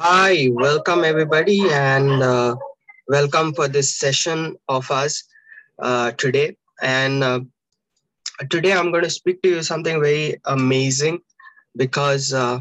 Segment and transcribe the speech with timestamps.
[0.00, 2.54] Hi, welcome everybody, and uh,
[3.08, 5.24] welcome for this session of us
[5.80, 6.56] uh, today.
[6.80, 7.40] And uh,
[8.48, 11.18] today I'm going to speak to you something very amazing
[11.76, 12.60] because uh,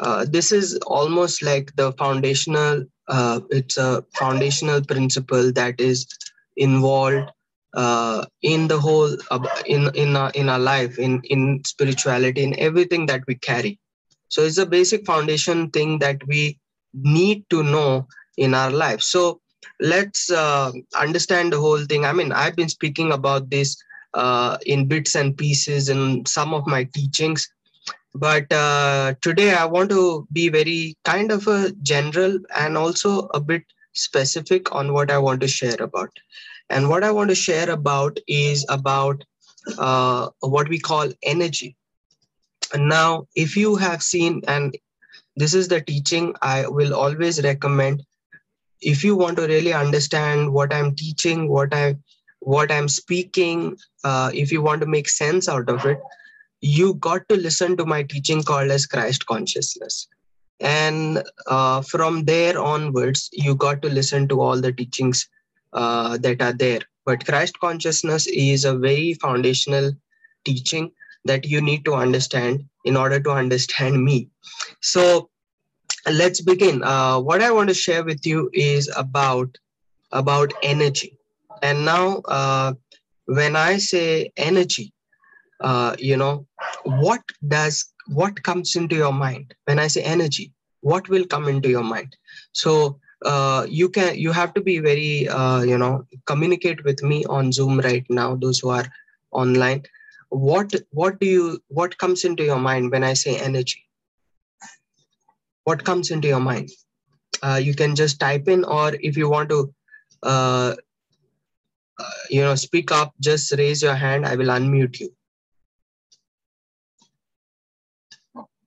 [0.00, 2.86] uh, this is almost like the foundational.
[3.06, 6.06] Uh, it's a foundational principle that is
[6.56, 7.30] involved
[8.40, 9.18] in the whole
[9.66, 13.78] in in our, in our life, in in spirituality, in everything that we carry.
[14.28, 16.56] So it's a basic foundation thing that we
[16.94, 19.00] need to know in our life.
[19.02, 19.40] So
[19.80, 22.04] let's uh, understand the whole thing.
[22.04, 23.76] I mean, I've been speaking about this
[24.14, 27.48] uh, in bits and pieces in some of my teachings.
[28.14, 33.40] But uh, today I want to be very kind of a general and also a
[33.40, 36.10] bit specific on what I want to share about.
[36.70, 39.24] And what I want to share about is about
[39.78, 41.76] uh, what we call energy.
[42.76, 44.76] Now, if you have seen, and
[45.36, 48.02] this is the teaching I will always recommend,
[48.80, 51.96] if you want to really understand what I'm teaching, what I
[52.40, 56.00] what I'm speaking, uh, if you want to make sense out of it,
[56.62, 60.08] you got to listen to my teaching called as Christ consciousness.
[60.58, 65.28] And uh, from there onwards, you got to listen to all the teachings
[65.72, 66.80] uh, that are there.
[67.04, 69.92] But Christ consciousness is a very foundational
[70.44, 70.92] teaching
[71.24, 74.28] that you need to understand in order to understand me.
[74.80, 75.30] So
[76.10, 76.82] let's begin.
[76.82, 79.56] Uh, what I want to share with you is about
[80.12, 81.16] about energy.
[81.62, 82.72] And now, uh,
[83.26, 84.92] when I say energy,
[85.60, 86.46] uh, you know,
[86.84, 90.52] what does what comes into your mind when I say energy?
[90.80, 92.16] What will come into your mind?
[92.52, 97.24] So uh, you can you have to be very uh, you know communicate with me
[97.26, 98.86] on zoom right now those who are
[99.32, 99.82] online
[100.30, 103.84] what what do you what comes into your mind when i say energy?
[105.64, 106.70] What comes into your mind?
[107.42, 109.74] Uh, you can just type in or if you want to
[110.22, 110.74] uh,
[111.98, 114.24] uh, you know speak up just raise your hand.
[114.24, 115.10] I will unmute you.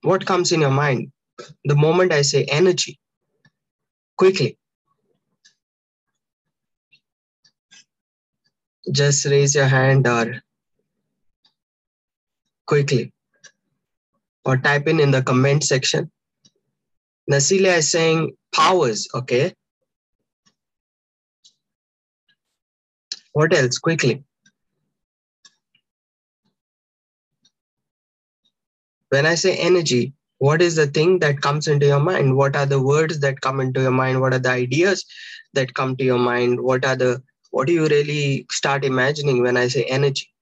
[0.02, 1.12] What comes in your mind
[1.64, 3.00] the moment i say energy?
[4.18, 4.58] Quickly.
[8.92, 10.44] Just raise your hand or
[12.66, 13.14] quickly
[14.46, 16.12] or type in in the comment section.
[17.32, 19.54] Nasilia is saying powers, okay.
[23.32, 23.80] What else?
[23.80, 24.24] Quickly.
[29.10, 32.36] When I say energy, what is the thing that comes into your mind?
[32.36, 34.20] What are the words that come into your mind?
[34.20, 35.06] What are the ideas
[35.54, 36.60] that come to your mind?
[36.60, 40.33] What are the what do you really start imagining when I say energy?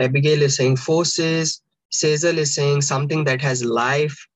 [0.00, 1.62] Abigail is saying forces.
[1.90, 4.26] Cecil is saying something that has life.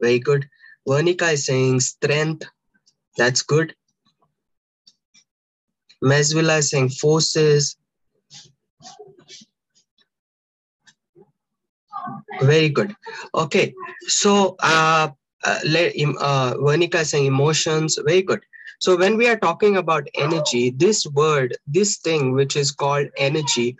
[0.00, 0.48] Very good.
[0.86, 2.46] Vernica is saying strength.
[3.16, 3.74] That's good.
[6.04, 7.76] Mesvilla is saying forces.
[12.42, 12.94] Very good.
[13.34, 13.74] Okay.
[14.02, 15.08] So, uh,
[15.44, 17.98] uh, uh, Vernica is saying emotions.
[18.04, 18.40] Very good.
[18.78, 23.76] So when we are talking about energy, this word, this thing which is called energy,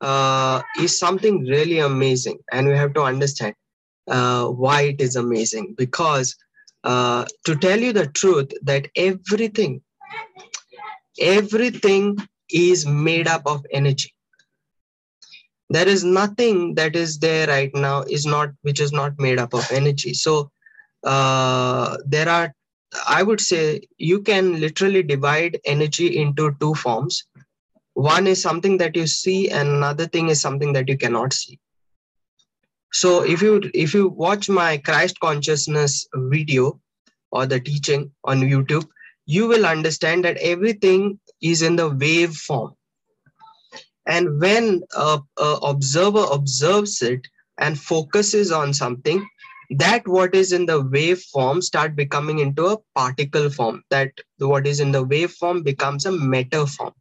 [0.00, 3.54] uh, is something really amazing, and we have to understand
[4.08, 5.74] uh, why it is amazing.
[5.76, 6.36] Because
[6.84, 9.82] uh, to tell you the truth, that everything,
[11.20, 12.16] everything
[12.50, 14.14] is made up of energy.
[15.70, 19.52] There is nothing that is there right now is not which is not made up
[19.52, 20.14] of energy.
[20.14, 20.50] So
[21.04, 22.54] uh, there are
[23.06, 27.24] I would say you can literally divide energy into two forms
[27.98, 31.58] one is something that you see and another thing is something that you cannot see.
[32.92, 36.80] So if you if you watch my christ consciousness video
[37.32, 38.86] or the teaching on youtube
[39.26, 42.72] you will understand that everything is in the wave form
[44.06, 47.28] and when a, a observer observes it
[47.58, 49.28] and focuses on something
[49.70, 53.82] that what is in the wave form start becoming into a particle form.
[53.90, 56.94] That what is in the wave form becomes a matter form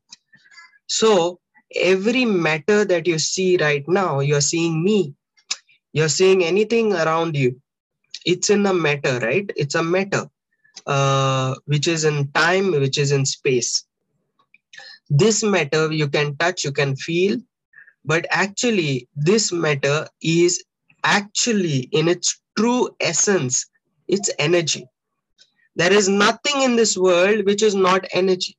[0.87, 1.39] so
[1.75, 5.13] every matter that you see right now, you're seeing me.
[5.93, 7.61] You're seeing anything around you.
[8.25, 9.49] It's in a matter, right?
[9.55, 10.27] It's a matter,
[10.85, 13.85] uh, which is in time, which is in space.
[15.09, 17.37] This matter you can touch, you can feel,
[18.03, 20.63] but actually, this matter is
[21.03, 23.65] actually in its true essence,
[24.07, 24.85] it's energy.
[25.75, 28.57] There is nothing in this world which is not energy.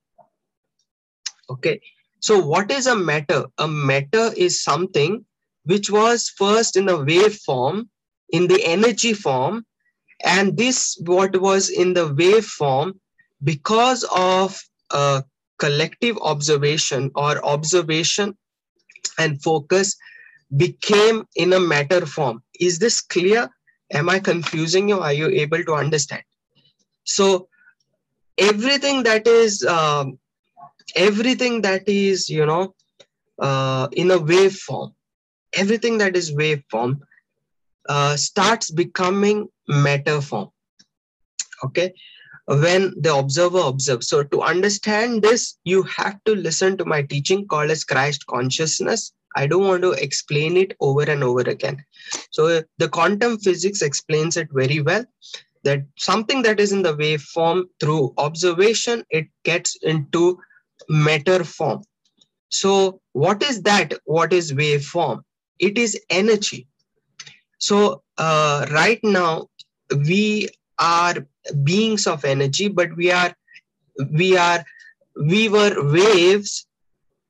[1.50, 1.80] Okay,
[2.20, 3.44] so what is a matter?
[3.58, 5.24] A matter is something
[5.64, 7.88] which was first in a wave form
[8.30, 9.64] in the energy form
[10.24, 13.00] and this what was in the wave form
[13.44, 14.60] because of
[14.90, 15.24] a
[15.58, 18.36] collective observation or observation
[19.18, 19.96] and focus
[20.56, 22.42] became in a matter form.
[22.58, 23.48] Is this clear?
[23.92, 25.00] Am i confusing you?
[25.00, 26.22] Are you able to understand?
[27.04, 27.48] So
[28.36, 30.18] everything that is um,
[30.96, 32.74] everything that is you know
[33.40, 34.92] uh, in a wave form
[35.54, 37.00] everything that is wave form
[37.88, 40.50] uh, starts becoming matter form
[41.64, 41.92] okay?
[42.46, 44.08] When the observer observes.
[44.08, 49.12] So to understand this you have to listen to my teaching called as christ consciousness.
[49.36, 51.84] I don't want to explain it over and over again.
[52.30, 55.04] So the quantum physics explains it very well
[55.64, 60.38] that something that is in the wave form through observation it gets into
[60.88, 61.82] matter form.
[62.48, 63.94] So what is that?
[64.04, 65.24] What is wave form
[65.58, 66.66] it is energy.
[67.58, 69.48] So uh, right now
[69.90, 70.48] we
[70.78, 71.26] are
[71.64, 73.34] beings of energy but we are
[74.12, 74.64] we are
[75.16, 76.66] we were waves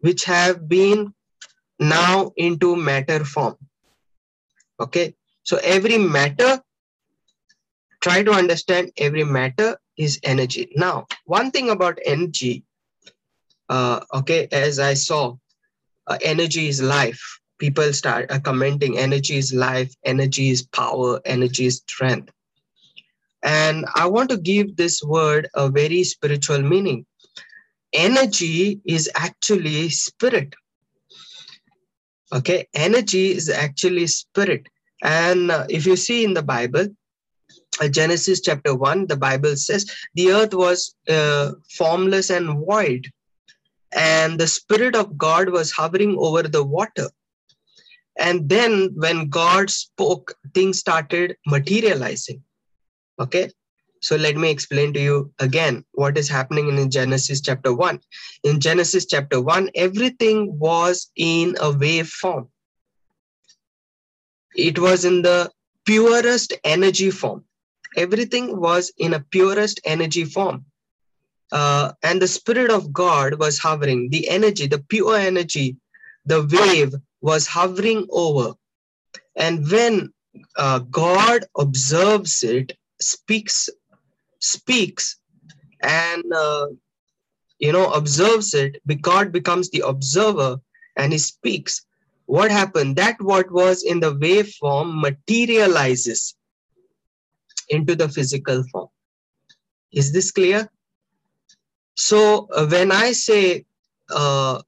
[0.00, 1.14] which have been
[1.78, 3.56] now into matter form.
[4.78, 5.14] Okay?
[5.44, 6.60] So every matter
[8.00, 10.70] try to understand every matter is energy.
[10.76, 12.64] Now one thing about energy
[13.68, 15.36] uh, okay as i saw
[16.08, 17.40] uh, energy is life.
[17.58, 22.32] People start uh, commenting energy is life energy is power energy is strength.
[23.42, 27.04] And i want to give this word a very spiritual meaning.
[27.92, 30.54] Energy is actually spirit.
[32.32, 34.66] Okay energy is actually spirit.
[35.02, 36.88] And uh, if you see in the bible
[37.80, 43.08] uh, genesis chapter 1 the bible says the earth was uh, formless and void
[43.92, 47.08] and the spirit of god was hovering over the water.
[48.18, 52.42] And then when god spoke things started materializing.
[53.20, 53.50] Okay?
[54.00, 58.00] So let me explain to you again what is happening in genesis chapter 1
[58.44, 62.48] in genesis chapter 1 everything was in a wave form.
[64.54, 65.50] It was in the
[65.84, 67.44] purest energy form.
[67.96, 70.64] Everything was in a purest energy form
[71.52, 75.76] uh, and the spirit of god was hovering the energy the pure energy
[76.28, 78.54] the wave was hovering over.
[79.36, 80.12] And when
[80.56, 83.68] uh, God observes it, speaks,
[84.40, 85.16] speaks,
[85.82, 86.66] and uh,
[87.58, 90.58] you know observes it, God becomes the observer
[90.96, 91.84] and he speaks.
[92.26, 92.96] What happened?
[92.96, 96.34] That what was in the wave form materializes
[97.70, 98.88] into the physical form.
[99.92, 100.68] Is this clear?
[101.98, 103.66] So uh, when I say,
[104.08, 104.62] uh,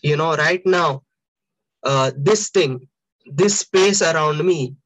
[0.00, 1.02] you know, right now,
[1.82, 2.88] uh, this thing,
[3.26, 4.76] this space around me,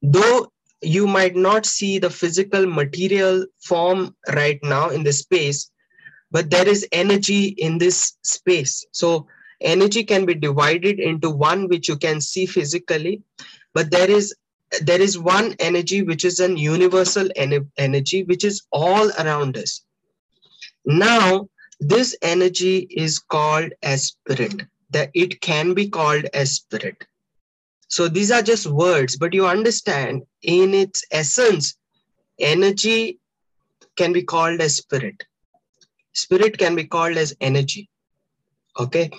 [0.00, 5.68] though you might not see the physical material form right now in this space,
[6.30, 8.86] but there is energy in this space.
[8.92, 9.26] So
[9.60, 13.20] energy can be divided into one which you can see physically,
[13.74, 14.32] but there is
[14.82, 19.82] there is one energy which is an universal en- energy which is all around us.
[20.84, 21.48] Now,
[21.78, 27.04] this energy is called as spirit that it can be called as spirit.
[27.88, 31.76] So these are just words, but you understand in its essence,
[32.38, 33.18] energy
[33.96, 35.24] can be called as spirit.
[36.12, 37.88] Spirit can be called as energy.
[38.78, 39.10] Okay.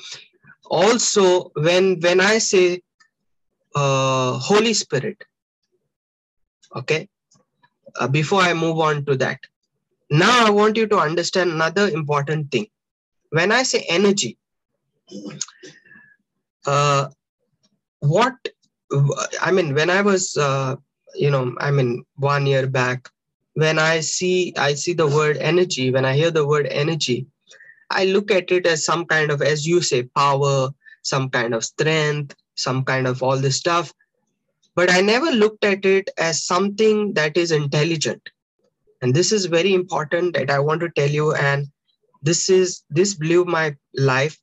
[0.66, 2.82] Also, when when I say
[3.76, 5.24] uh, Holy Spirit,
[6.76, 7.08] okay,
[8.00, 9.40] uh, before I move on to that,
[10.12, 12.68] now I want you to understand another important thing.
[13.30, 14.38] When I say energy,
[16.66, 17.08] uh,
[18.02, 18.36] what
[19.42, 20.76] I mean, when I was, uh,
[21.16, 23.10] you know, I mean, one year back,
[23.54, 27.26] when I see I see the word energy, when I hear the word energy,
[27.90, 30.70] I look at it as some kind of, as you say, power,
[31.04, 33.94] some kind of strength, some kind of all this stuff.
[34.76, 38.30] But I never looked at it as something that is intelligent.
[39.02, 41.34] And this is very important that I want to tell you.
[41.34, 41.68] And
[42.22, 44.38] this is this blew my life.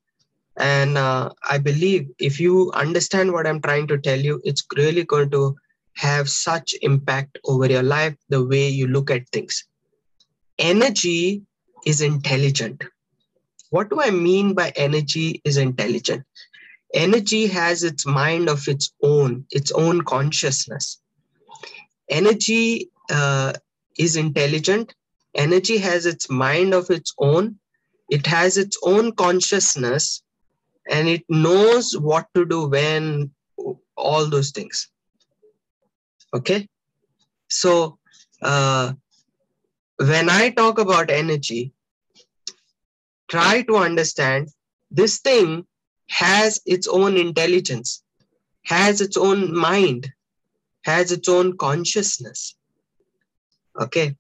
[0.57, 5.05] And uh, i believe if you understand what i'm trying to tell you it's really
[5.05, 5.57] going to
[5.95, 9.65] have such impact over your life the way you look at things.
[10.59, 11.43] Energy
[11.87, 12.83] is intelligent.
[13.71, 16.25] What do i mean by energy is intelligent?
[16.93, 21.01] Energy has its mind of its own its own consciousness.
[22.11, 23.53] Energy uh,
[23.99, 24.95] is intelligent
[25.35, 27.57] energy has its mind of its own
[28.11, 30.23] it has its own consciousness
[30.91, 33.31] and it knows what to do when
[33.97, 34.89] all those things
[36.35, 36.69] Okay.
[37.49, 37.99] So
[38.43, 38.93] uh,
[39.97, 41.73] when I talk about energy,
[43.29, 44.49] try to understand
[44.91, 45.67] this thing
[46.11, 48.03] has its own intelligence,
[48.65, 50.13] has its own mind,
[50.85, 52.57] has its own consciousness.
[53.81, 54.17] Okay.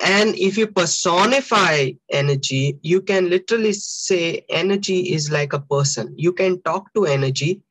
[0.00, 6.14] And if you personify energy, you can literally say energy is like a person.
[6.16, 7.62] You can talk to energy,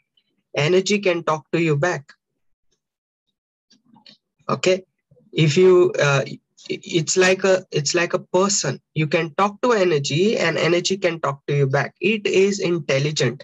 [0.55, 2.11] energy can talk to you back.
[4.47, 4.83] Okay.
[5.31, 6.23] If you, uh,
[6.69, 11.19] it's like a it's like a person you can talk to energy and energy can
[11.19, 13.43] talk to you back it is intelligent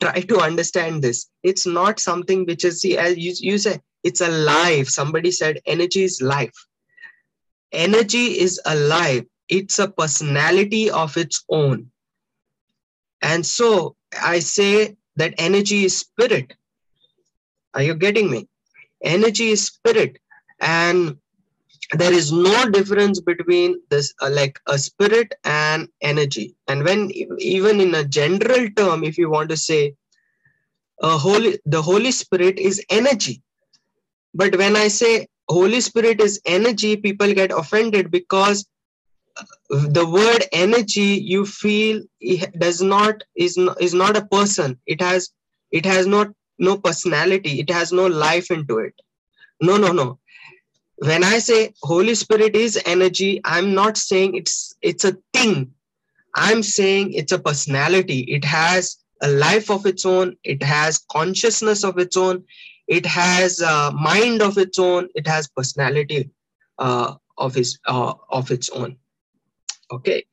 [0.00, 4.20] try to understand this it's not something which is see as you, you say it's
[4.20, 6.54] alive somebody said energy is life
[7.72, 9.24] energy is alive.
[9.48, 11.90] It's a personality of its own.
[13.22, 16.54] And so i say that energy is spirit.
[17.74, 18.48] Are you getting me?
[19.02, 20.18] Energy is spirit.
[20.60, 21.16] And
[21.92, 26.54] there is no difference between this uh, like a spirit and energy.
[26.68, 29.94] And when even in a general term if you want to say
[31.02, 33.42] a holy the holy spirit is energy.
[34.34, 35.26] But when i say
[35.56, 38.66] holy spirit is energy people get offended because
[39.70, 42.02] the word energy you feel
[42.58, 44.78] does not is not, is not a person.
[44.86, 45.30] It has
[45.70, 46.28] it has not
[46.58, 47.60] no personality.
[47.60, 48.94] It has no life into it.
[49.60, 50.18] No no no.
[50.96, 55.72] When i say holy spirit is energy i'm not saying it's it's a thing.
[56.34, 58.20] I'm saying it's a personality.
[58.20, 60.36] It has a life of its own.
[60.44, 62.44] It has consciousness of its own
[62.86, 66.30] it has a mind of its own it has personality
[66.78, 68.96] uh, of its uh, of its own
[69.90, 70.24] okay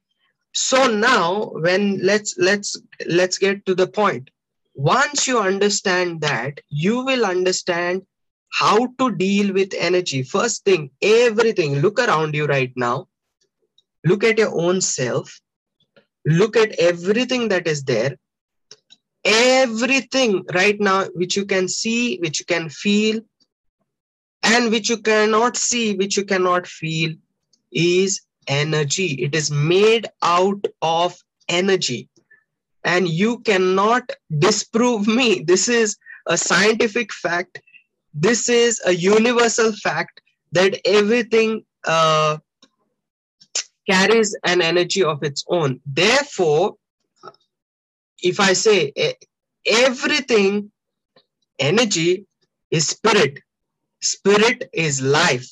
[0.54, 2.76] so now when let's let's
[3.08, 4.30] let's get to the point
[4.74, 8.02] once you understand that you will understand
[8.52, 10.24] how to deal with energy.
[10.24, 13.08] First thing, everything, look around you right now.
[14.06, 15.40] Look at your own self.
[16.26, 18.18] Look at everything that is there.
[19.26, 23.22] Everything right now, which you can see, which you can feel,
[24.44, 27.14] and which you cannot see, which you cannot feel,
[27.72, 29.14] is energy.
[29.22, 32.10] It is made out of energy.
[32.84, 35.44] And you cannot disprove me.
[35.44, 37.60] This is a scientific fact
[38.14, 40.22] this is a universal fact
[40.52, 42.38] that everything uh,
[43.90, 45.80] carries an energy of its own.
[45.86, 46.76] Therefore,
[48.22, 48.94] if I say
[49.66, 50.72] everything,
[51.60, 52.26] energy
[52.72, 53.40] is spirit,
[54.02, 55.50] spirit is life.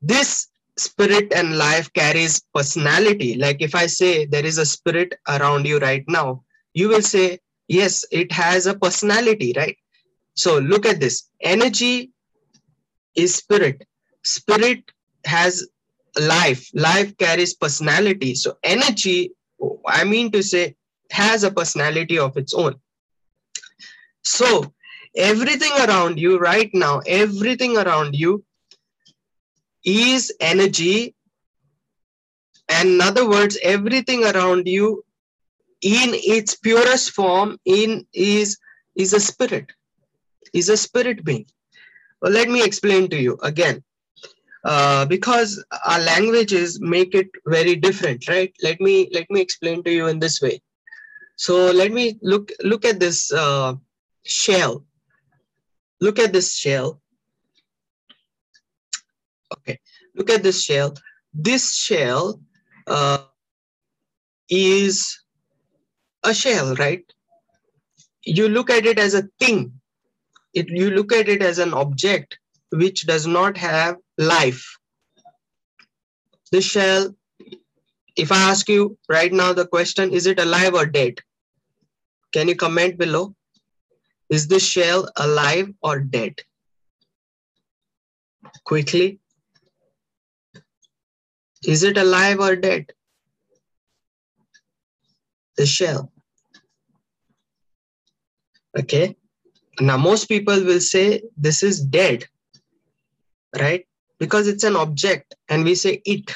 [0.00, 3.36] This spirit and life carries personality.
[3.36, 6.42] Like if I say there is a spirit around you right now,
[6.74, 9.76] you will say, yes, it has a personality, right?
[10.34, 11.28] So look at this.
[11.40, 12.10] Energy
[13.14, 13.86] is spirit.
[14.24, 14.90] Spirit
[15.26, 15.68] has
[16.18, 16.68] life.
[16.74, 18.34] Life carries personality.
[18.34, 19.32] So energy,
[19.86, 20.74] I mean to say,
[21.12, 22.74] has a personality of its own.
[24.24, 24.72] So
[25.16, 28.44] everything around you right now, everything around you
[29.84, 31.14] is energy.
[32.68, 35.04] And in other words, everything around you
[35.82, 38.58] in its purest form in is
[38.94, 39.72] is a spirit
[40.52, 41.46] is a spirit being.
[42.20, 43.82] Well, let me explain to you again.
[44.64, 48.54] Uh, because our languages make it very different, right?
[48.62, 50.60] Let me let me explain to you in this way.
[51.42, 53.74] So let me look look at this uh,
[54.24, 54.84] shell.
[56.00, 57.00] Look at this shell.
[59.52, 59.80] Okay,
[60.14, 60.94] look at this shell.
[61.34, 62.40] This shell
[62.86, 63.24] uh,
[64.48, 65.18] is
[66.22, 67.02] a shell, right?
[68.22, 69.80] You look at it as a thing,
[70.54, 72.38] it, you look at it as an object
[72.70, 74.64] which does not have life.
[76.52, 77.16] The shell,
[78.16, 81.20] if I ask you right now the question, is it alive or dead?
[82.32, 83.34] Can you comment below?
[84.30, 86.40] Is this shell alive or dead?
[88.64, 89.20] Quickly.
[91.66, 92.92] Is it alive or dead?
[95.56, 96.10] The shell.
[98.78, 99.16] Okay.
[99.80, 102.26] Now, most people will say this is dead,
[103.58, 103.86] right?
[104.18, 106.32] Because it's an object and we say it.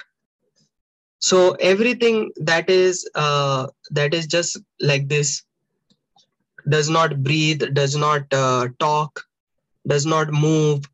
[1.18, 5.45] So everything that is uh, that is just like this
[6.68, 9.24] does not breathe, does not uh, talk,
[9.86, 10.84] does not move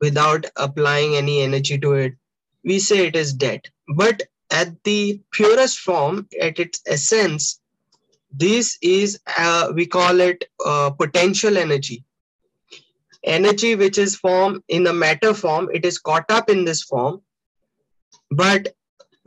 [0.00, 2.14] without applying any energy to it.
[2.64, 3.62] We say it is dead.
[3.88, 7.60] But at the purest form, at its essence,
[8.32, 12.04] this is uh, we call it uh, potential energy
[13.24, 17.20] energy which is formed in a matter form it is caught up in this form
[18.30, 18.68] but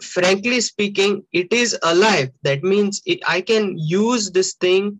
[0.01, 4.99] frankly speaking it is alive that means it, i can use this thing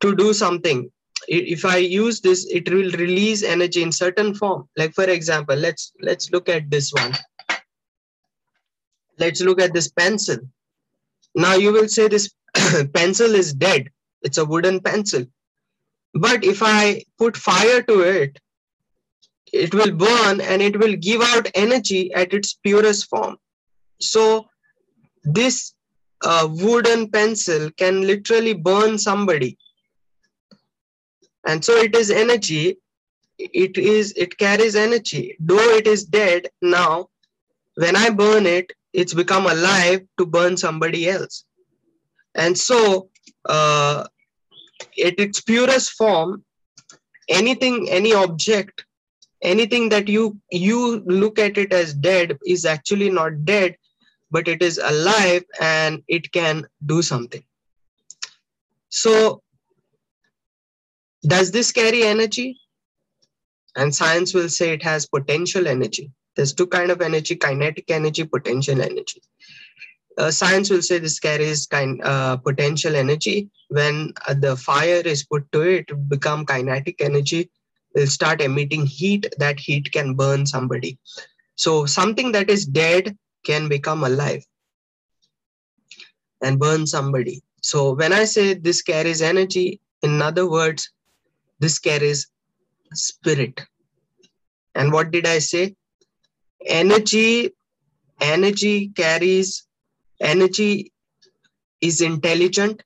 [0.00, 0.90] to do something.
[1.28, 4.68] If i use this it will release energy in certain form.
[4.76, 7.12] Like for example let's let's look at this one.
[9.18, 10.38] Let's look at this pencil.
[11.34, 12.30] Now you will say this
[12.94, 13.90] pencil is dead.
[14.22, 15.26] It's a wooden pencil.
[16.14, 18.38] But if i put fire to it
[19.52, 23.36] it will burn and it will give out energy at its purest form.
[24.00, 24.46] So
[25.24, 25.74] this
[26.22, 29.58] uh, wooden pencil can literally burn somebody
[31.46, 32.78] and so it is energy.
[33.38, 35.36] It is it carries energy.
[35.40, 37.08] Though it is dead now
[37.76, 41.44] when i burn it it's become alive to burn somebody else.
[42.34, 43.08] And so
[43.48, 44.06] uh,
[44.96, 46.44] its purest form
[47.28, 48.84] anything any object
[49.42, 53.76] anything that you you look at it as dead is actually not dead
[54.30, 57.42] but it is alive and it can do something.
[58.88, 59.42] So
[61.22, 62.58] does this carry energy?
[63.76, 66.10] And science will say it has potential energy.
[66.36, 69.22] There's two kind of energy, kinetic energy, potential energy.
[70.18, 73.48] Uh, science will say this carries kind uh, potential energy.
[73.68, 77.50] When uh, the fire is put to it, it become kinetic energy.
[77.94, 79.32] Will start emitting heat.
[79.38, 80.98] That heat can burn somebody.
[81.56, 84.44] So something that is dead can become alive
[86.42, 87.42] and burn somebody.
[87.62, 90.90] So when I say this carries energy, in other words,
[91.60, 92.28] this carries
[92.94, 93.60] spirit.
[94.74, 95.76] And what did I say?
[96.66, 97.50] Energy,
[98.20, 99.66] energy carries,
[100.20, 100.92] energy
[101.80, 102.82] is intelligent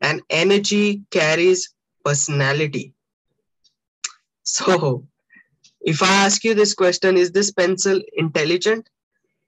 [0.00, 2.94] and energy carries personality.
[4.42, 5.06] So
[5.80, 8.88] if I ask you this question, is this pencil intelligent?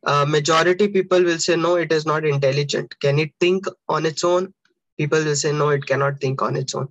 [0.06, 2.94] Uh, majority people will say, no, it is not intelligent.
[3.00, 4.52] Can it think on its own?
[4.98, 6.88] People will say, no, it cannot think on its own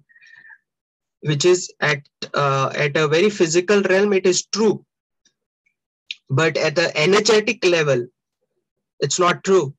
[1.23, 2.01] which is at
[2.33, 4.85] uh, at a very physical realm it is true.
[6.29, 8.07] But at the energetic level
[8.99, 9.73] it's not true.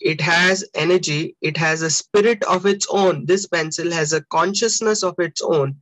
[0.00, 3.26] It has energy it has a spirit of its own.
[3.26, 5.76] This pencil has a consciousness of its own.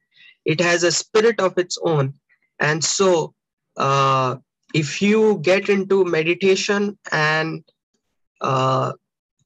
[0.45, 2.15] It has a spirit of its own.
[2.59, 3.35] And so
[3.77, 4.37] uh,
[4.75, 7.65] if you get into meditation and
[8.41, 8.93] uh,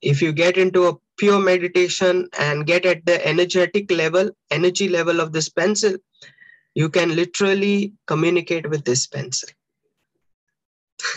[0.02, 5.20] if you get into a pure meditation and get at the energetic level, energy level
[5.20, 5.96] of this pencil,
[6.74, 9.48] you can literally communicate with this pencil.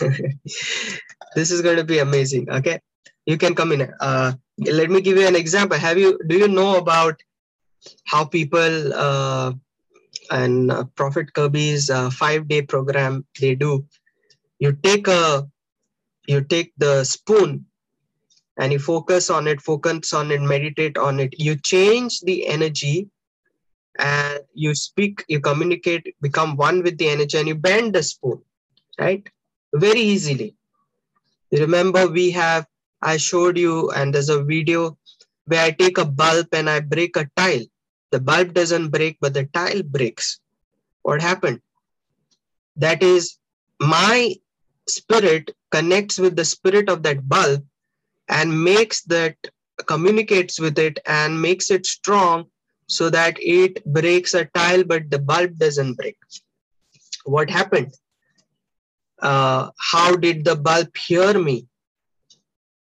[1.34, 2.50] this is going to be amazing.
[2.50, 2.80] Okay,
[3.26, 3.92] you can come in.
[4.00, 5.78] Uh, let me give you an example.
[5.78, 7.20] Have you do you know about
[8.06, 9.52] how people uh,
[10.30, 13.86] and uh, Prophet Kirby's uh, five day program they do?
[14.58, 15.48] You take a
[16.26, 17.64] you take the spoon
[18.58, 21.34] and you focus on it, focus on it, meditate on it.
[21.38, 23.08] You change the energy
[23.98, 28.42] and you speak, you communicate, become one with the energy, and you bend the spoon,
[28.98, 29.26] right?
[29.72, 30.54] Very easily.
[31.52, 32.66] Remember, we have,
[33.00, 34.98] I showed you, and there's a video
[35.46, 37.64] where I take a bulb and I break a tile.
[38.10, 40.40] The bulb doesn't break, but the tile breaks.
[41.02, 41.60] What happened?
[42.76, 43.38] That is,
[43.80, 44.34] my
[44.88, 47.64] spirit connects with the spirit of that bulb
[48.28, 49.36] and makes that
[49.86, 52.46] communicates with it and makes it strong
[52.86, 56.16] so that it breaks a tile but the bulb doesn't break.
[57.24, 57.94] What happened?
[59.20, 61.66] Uh, how did the bulb hear me?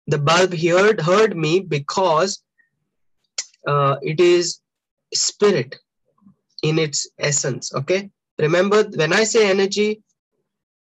[0.06, 2.42] The bulb heard heard me because
[3.66, 4.60] uh, it is
[5.12, 5.76] spirit
[6.62, 8.10] in its essence okay?
[8.38, 10.02] Remember when i say energy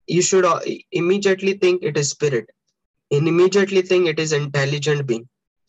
[0.08, 0.60] you should uh,
[0.92, 2.50] immediately think it is spirit
[3.12, 5.28] immediately think it is intelligent being.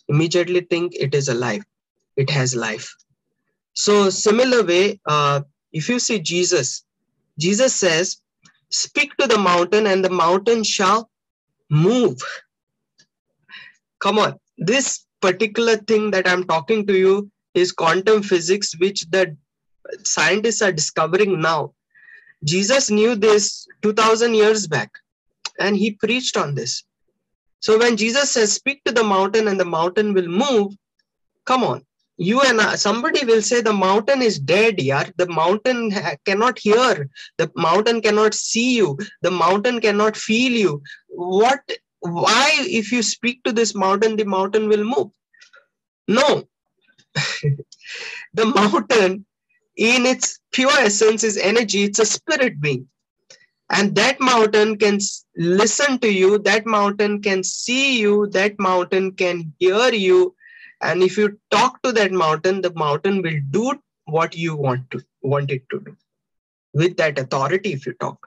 [0.08, 1.64] Immediately think it is alive.
[2.16, 2.94] It has life.
[3.74, 6.84] So similar way uh, if you see jesus
[7.38, 8.22] jesus says
[8.70, 11.10] speak to the mountain and the mountain shall
[11.70, 12.18] move.
[14.00, 14.38] Come on.
[14.56, 19.36] This particular thing that i'm talking to you is quantum physics which the
[20.04, 21.74] scientists are discovering now.
[22.44, 24.90] Jesus knew this 2000 years back
[25.58, 26.84] and he preached on this
[27.60, 30.74] so when Jesus says, speak to the mountain and the mountain will move,
[31.44, 31.82] come on.
[32.18, 35.10] You and I, somebody will say the mountain is dead, yeah.
[35.16, 35.92] The mountain
[36.24, 37.10] cannot hear.
[37.36, 38.98] The mountain cannot see you.
[39.20, 40.82] The mountain cannot feel you.
[41.08, 41.60] What,
[42.00, 45.10] why, if you speak to this mountain, the mountain will move?
[46.08, 46.44] No.
[48.34, 49.26] the mountain
[49.76, 52.88] in its pure essence is energy it's a spirit being
[53.70, 54.98] and that mountain can
[55.36, 60.34] listen to you that mountain can see you that mountain can hear you.
[60.80, 63.74] And if you talk to that mountain the mountain will do
[64.04, 65.96] what you want to want it to do.
[66.74, 68.26] With that authority if you talk.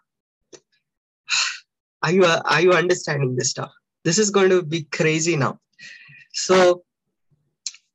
[2.04, 3.72] Are you are you understanding this stuff?
[4.06, 5.60] This is going to be crazy now.
[6.34, 6.84] So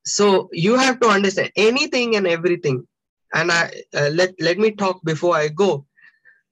[0.05, 2.87] so you have to understand anything and everything.
[3.33, 5.87] And i uh, let let me talk before i go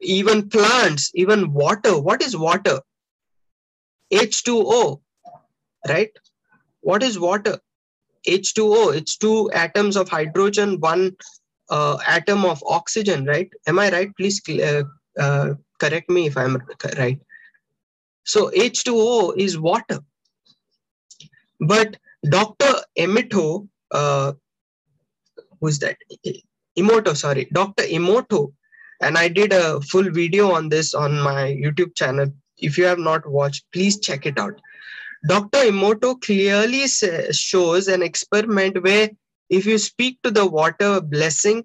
[0.03, 1.99] even plants even water.
[1.99, 2.81] What is water?
[4.13, 5.01] H2o
[5.89, 6.11] right?
[6.81, 7.59] What is water?
[8.27, 11.17] H2o it's two atoms of hydrogen one
[11.71, 13.51] uh, atom of oxygen right?
[13.67, 14.15] Am i right?
[14.17, 14.85] Please uh,
[15.19, 16.63] uh, correct me if i'm
[16.99, 17.21] right.
[18.25, 20.01] So h2o is water.
[21.61, 21.97] But
[22.29, 24.33] dr emoto uh,
[25.61, 25.97] who's that?
[26.79, 27.47] Emoto sorry.
[27.53, 28.53] Dr emoto
[29.03, 32.33] and i did a full video on this on my youtube channel.
[32.59, 34.61] If you have not watched please check it out.
[35.29, 39.11] Dr emoto clearly shows an experiment where
[39.51, 41.65] if you speak to the water blessing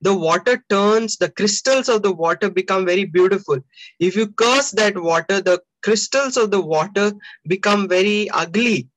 [0.00, 3.58] the water turns the crystals of the water become very beautiful.
[4.00, 7.12] If you curse that water the crystals of the water
[7.46, 8.88] become very ugly.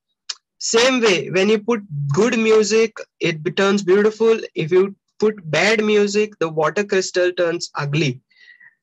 [0.58, 1.82] Same way when you put
[2.13, 4.39] good music it turns beautiful.
[4.56, 8.21] If you put bad music, the water crystal turns ugly.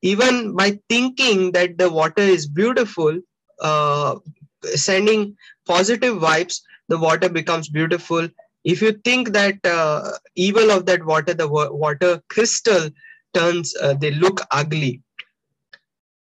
[0.03, 3.19] Even by thinking that the water is beautiful,
[3.61, 4.17] uh,
[4.75, 8.29] sending positive vibes, the water becomes beautiful.
[8.65, 12.91] If you think that uh, evil of that water, the water crystal
[13.35, 15.01] turns, uh, they look ugly.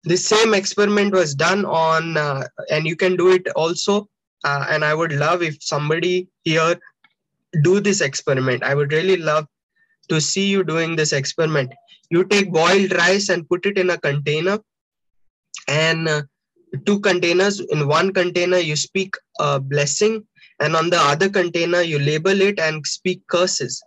[0.05, 4.09] The same experiment was done on, uh, and you can do it also.
[4.45, 6.81] Uh, and I would love if somebody here
[7.63, 8.63] do this experiment.
[8.63, 9.47] I would really love
[10.11, 11.73] to see you doing this experiment.
[12.11, 14.59] You take boiled rice and put it in a container
[15.69, 16.23] and uh,
[16.85, 17.61] two containers.
[17.61, 20.25] In one container, you speak a blessing
[20.61, 23.83] and on the other container, you label it and speak curses.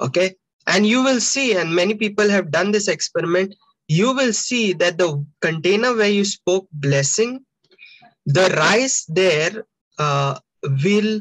[0.00, 0.34] Okay.
[0.66, 3.54] And you will see, and many people have done this experiment,
[3.88, 7.44] you will see that the container where you spoke blessing,
[8.26, 9.64] the rice there
[9.98, 10.38] uh,
[10.84, 11.20] will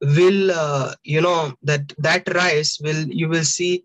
[0.00, 3.84] will uh, you know that that rice will you will see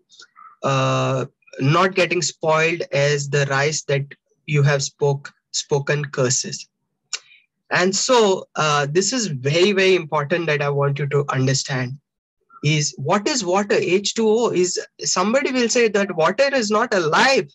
[0.62, 1.24] uh,
[1.60, 4.04] not getting spoiled as the rice that
[4.46, 6.68] you have spoke spoken curses.
[7.70, 11.98] And so uh, this is very very important that i want you to understand
[12.62, 13.76] is what is water?
[13.76, 17.48] H2o is somebody will say that water is not alive.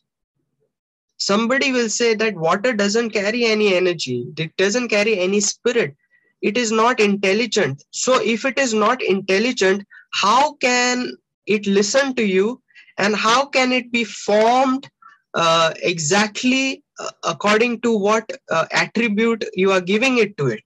[1.18, 4.26] Somebody will say that water doesn't carry any energy.
[4.36, 5.96] It doesn't carry any spirit
[6.41, 7.84] it is not intelligent.
[7.91, 11.12] So if it is not intelligent how can
[11.45, 12.62] it listen to you?
[12.98, 14.89] And how can it be formed
[15.34, 20.63] uh, exactly uh, according to what uh, attribute you are giving it to it?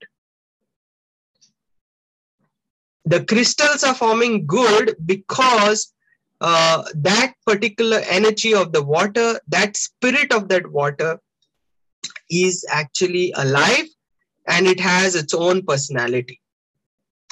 [3.05, 5.91] The crystals are forming good because
[6.41, 11.19] uh, that particular energy of the water that spirit of that water
[12.29, 13.88] is actually alive
[14.49, 16.41] and it has its own personality.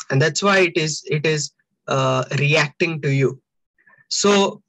[0.10, 1.52] And that's why it is it is
[1.88, 3.42] uh, reacting to you.
[4.10, 4.62] So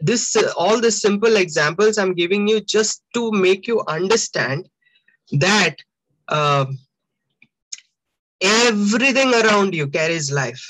[0.00, 4.68] this uh, all the simple examples i'm giving you just to make you understand
[5.32, 5.76] that
[6.28, 6.66] uh,
[8.40, 10.64] everything around you carries life.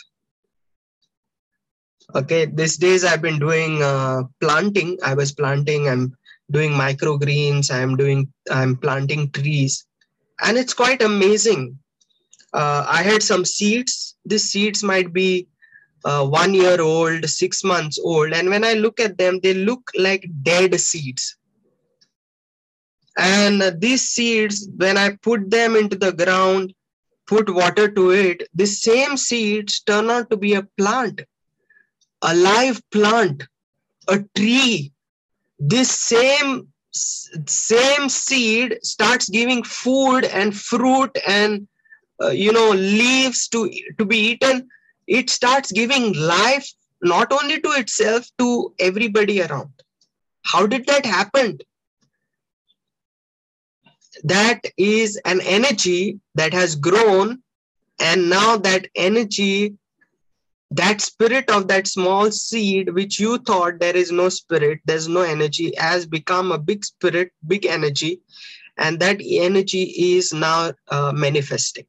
[2.14, 4.98] Okay these days i've been doing uh, planting.
[5.04, 6.16] I was planting i'm
[6.50, 9.84] doing microgreens i'm doing i'm planting trees
[10.44, 11.78] and it's quite amazing.
[12.52, 14.16] Uh, I had some seeds.
[14.24, 15.48] These seeds might be
[16.04, 19.90] uh, one year old, six months old, and when I look at them, they look
[19.96, 21.36] like dead seeds.
[23.16, 26.72] And these seeds, when I put them into the ground,
[27.26, 31.22] put water to it, the same seeds turn out to be a plant,
[32.22, 33.44] a live plant,
[34.06, 34.92] a tree.
[35.58, 36.68] This same
[37.46, 41.68] same seed starts giving food and fruit and
[42.22, 44.68] uh, you know leaves to to be eaten
[45.06, 49.70] it starts giving life not only to itself to everybody around.
[50.44, 51.58] How did that happen?
[54.24, 57.42] That is an energy that has grown
[58.00, 59.74] and now that energy
[60.70, 65.22] that spirit of that small seed which you thought there is no spirit there's no
[65.22, 68.20] energy has become a big spirit big energy
[68.76, 69.82] and that energy
[70.16, 71.86] is now uh, manifesting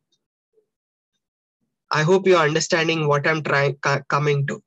[1.91, 3.75] i hope you're understanding what i'm trying
[4.07, 4.63] coming to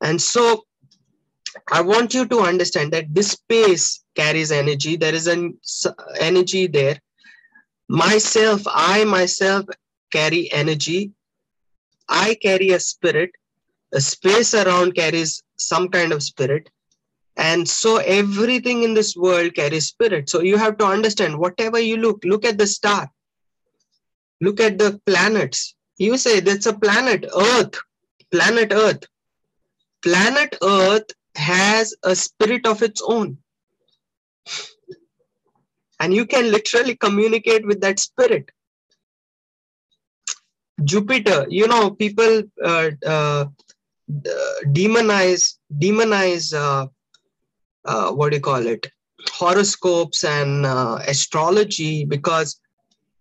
[0.00, 0.64] and so
[1.70, 4.96] I want you to understand that this space carries energy.
[4.96, 5.58] There is an
[6.18, 7.00] energy there.
[7.88, 9.66] Myself, I myself
[10.10, 11.12] carry energy.
[12.08, 13.30] I carry a spirit.
[13.94, 16.68] A space around carries some kind of spirit.
[17.36, 20.28] And so everything in this world carries spirit.
[20.28, 23.10] So you have to understand whatever you look, look at the star,
[24.40, 25.74] look at the planets.
[25.98, 27.78] You say that's a planet, Earth,
[28.30, 29.04] planet Earth.
[30.02, 33.38] Planet Earth has a spirit of its own.
[36.00, 38.50] And you can literally communicate with that spirit.
[40.84, 43.46] Jupiter, you know, people uh, uh,
[44.72, 46.86] demonize demonize uh,
[47.84, 48.90] uh, what do you call it
[49.32, 52.60] horoscopes and uh, astrology because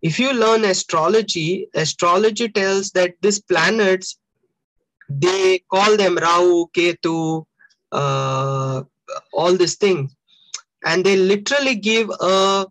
[0.02, 4.18] if you learn astrology astrology tells that these planets
[5.10, 7.46] they call them Rahu, Ketu,
[7.92, 8.84] uh,
[9.34, 10.16] all these things,
[10.86, 12.66] and they literally give a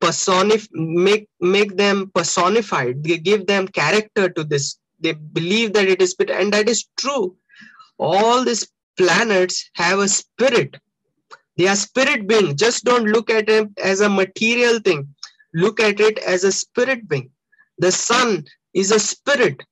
[0.00, 3.04] personif make make them personified.
[3.04, 4.78] They give them character to this.
[5.00, 7.36] They believe that it is and that is true.
[7.98, 10.76] All these planets have a spirit.
[11.56, 12.56] They are spirit being.
[12.56, 15.14] Just don't look at it as a material thing.
[15.54, 17.30] Look at it as a spirit being.
[17.78, 19.62] The sun is a spirit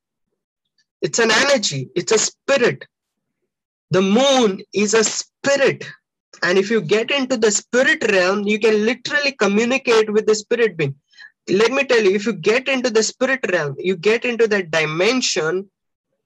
[1.05, 2.83] it's an energy, it's a spirit.
[3.91, 5.85] The moon is a spirit.
[6.41, 10.77] And if you get into the spirit realm, you can literally communicate with the spirit
[10.77, 10.95] being.
[11.47, 14.71] Let me tell you, if you get into the spirit realm, you get into that
[14.71, 15.69] dimension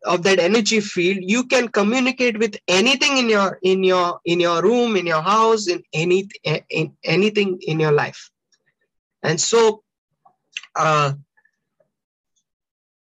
[0.06, 4.62] of that energy field, you can communicate with anything in your in your in your
[4.62, 8.30] room, in your house, in any in anything in your life.
[9.24, 9.84] And so
[10.76, 11.14] uh,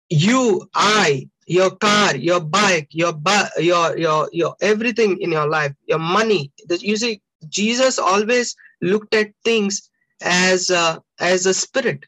[0.08, 3.14] you, I, your car, your bike, your
[3.58, 6.52] your your your everything in your life, your money.
[6.68, 9.90] You see, Jesus always looked at things
[10.22, 12.04] as a, as a spirit.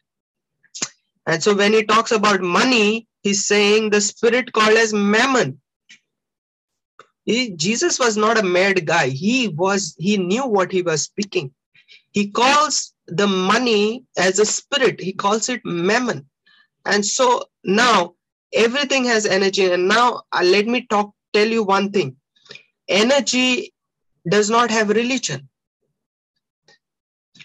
[1.25, 5.59] And so when he talks about money, he's saying the spirit called as mammon.
[7.25, 9.09] He, Jesus was not a mad guy.
[9.09, 11.53] He was he knew what he was speaking.
[12.11, 14.99] He calls the money as a spirit.
[14.99, 16.27] He calls it mammon.
[16.85, 18.15] And so now
[18.53, 22.15] everything has energy and now uh, let me talk tell you one thing
[22.87, 23.73] energy
[24.29, 25.47] does not have religion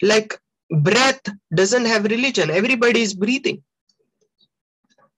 [0.02, 0.38] like
[0.70, 1.20] breath
[1.54, 3.62] doesn't have religion everybody is breathing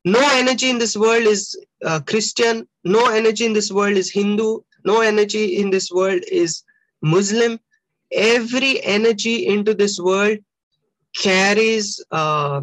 [0.04, 4.58] no energy in this world is uh, christian no energy in this world is hindu
[4.84, 6.62] no energy in this world is
[7.02, 7.58] muslim
[8.12, 10.38] every energy into this world
[11.14, 12.60] carries uh,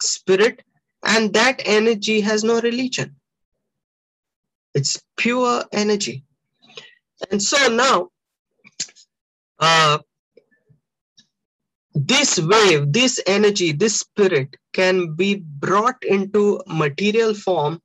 [0.00, 0.62] spirit
[1.04, 3.16] and that energy has no religion.
[4.74, 6.24] It's pure energy.
[7.30, 8.08] And so now,
[9.58, 9.98] uh,
[11.94, 17.80] this wave, this energy, this spirit can be brought into material form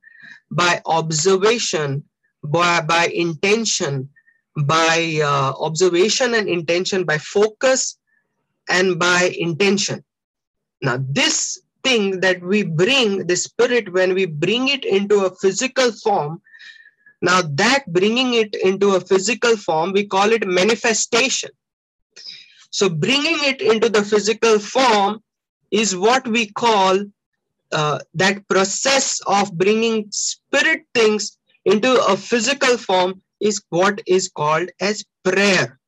[0.52, 2.04] by observation,
[2.43, 4.10] by, by intention,
[4.65, 7.97] by uh, observation and intention, by focus
[8.67, 10.04] and by intention.
[10.82, 15.91] Now, this thing that we bring the spirit when we bring it into a physical
[15.91, 16.41] form
[17.21, 21.49] now that bringing it into a physical form we call it manifestation
[22.69, 25.21] so bringing it into the physical form
[25.71, 26.99] is what we call
[27.71, 34.69] uh, that process of bringing spirit things into a physical form is what is called
[34.79, 35.79] as prayer.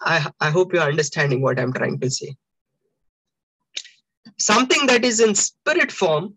[0.00, 2.36] I, I hope you're understanding what I'm trying to say.
[4.38, 6.34] Something that is in spirit form,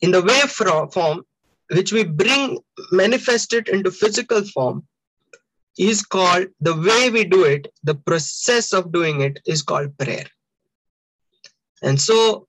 [0.00, 0.50] in the wave
[0.92, 1.22] form,
[1.70, 2.58] which we bring
[2.90, 4.86] manifested into physical form,
[5.78, 10.26] is called the way we do it, the process of doing it is called prayer.
[11.82, 12.46] And so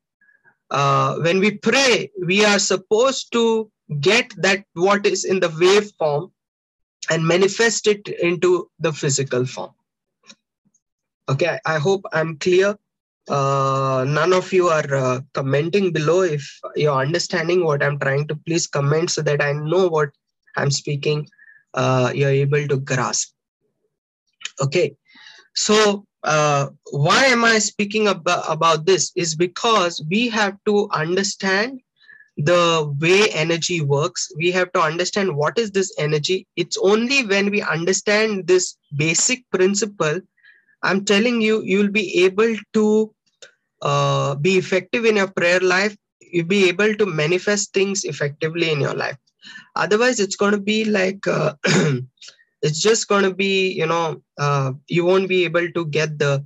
[0.69, 5.91] uh, when we pray, we are supposed to get that what is in the wave
[5.97, 6.31] form
[7.09, 9.71] and manifest it into the physical form.
[11.29, 12.77] Okay, I hope I'm clear
[13.29, 18.35] uh, none of you are uh, commenting below if you're understanding what i'm trying to
[18.35, 20.09] please comment so that i know what
[20.57, 21.27] i'm speaking
[21.73, 23.33] uh, you're able to grasp.
[24.61, 24.95] Okay.
[25.55, 29.11] So uh, why am i speaking about, about this?
[29.15, 31.81] Is because we have to understand
[32.37, 34.31] the way energy works.
[34.37, 36.47] We have to understand what is this energy.
[36.55, 40.19] It's only when we understand this basic principle
[40.83, 43.15] I'm telling you, you'll be able to
[43.81, 45.95] uh, be effective in your prayer life.
[46.19, 49.17] You'll be able to manifest things effectively in your life.
[49.75, 51.53] Otherwise it's going to be like uh,
[52.61, 56.45] it's just going to be you know uh, you won't be able to get the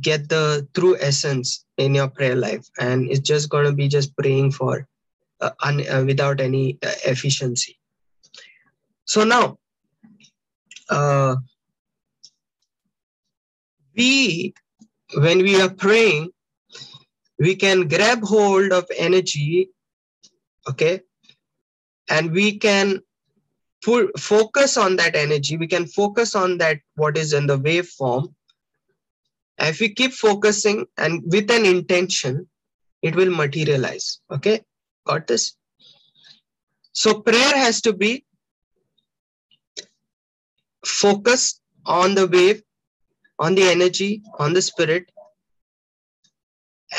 [0.00, 2.68] get the true essence in your prayer life.
[2.78, 4.86] And it's just going to be just praying for
[5.40, 7.78] uh, un, uh, without any uh, efficiency.
[9.04, 9.58] So now
[10.88, 11.36] uh,
[13.96, 14.54] we
[15.14, 16.30] when we are praying
[17.38, 19.70] we can grab hold of energy
[20.68, 21.00] okay
[22.10, 23.00] and we can
[24.18, 25.56] focus on that energy.
[25.56, 28.34] We can focus on that what is in the waveform.
[29.58, 32.48] If we keep focusing and with an intention
[33.02, 34.20] it will materialize.
[34.30, 34.60] Okay?
[35.06, 35.56] Got this?
[36.92, 38.24] So prayer has to be
[40.84, 42.62] focused on the wave
[43.38, 45.10] on the energy on the spirit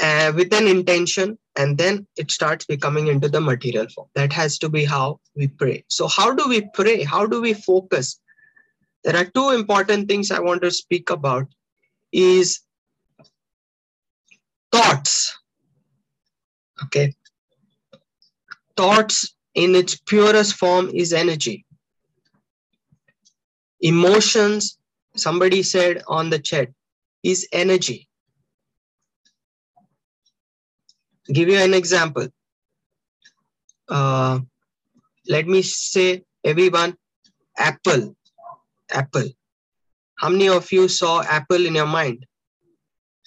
[0.02, 4.08] uh, with an intention and then it starts becoming into the material form.
[4.16, 5.84] That has to be how we pray.
[5.88, 7.04] So how do we pray?
[7.04, 8.20] How do we focus?
[9.04, 11.48] There are two important things i want to speak about
[12.12, 12.62] is
[14.72, 15.38] thoughts.
[16.84, 17.14] Okay.
[18.78, 21.66] Thoughts in its purest form is energy.
[23.82, 24.78] Emotions
[25.16, 26.70] somebody said on the chat
[27.24, 28.08] is energy
[31.34, 32.28] give you an example.
[33.88, 34.40] Uh,
[35.28, 36.96] let me say everyone,
[37.58, 38.16] apple,
[38.90, 39.30] apple.
[40.16, 42.26] How many of you saw apple in your mind?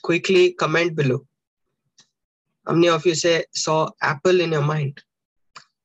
[0.02, 1.26] Quickly comment below.
[2.66, 5.02] How many of you say saw apple in your mind?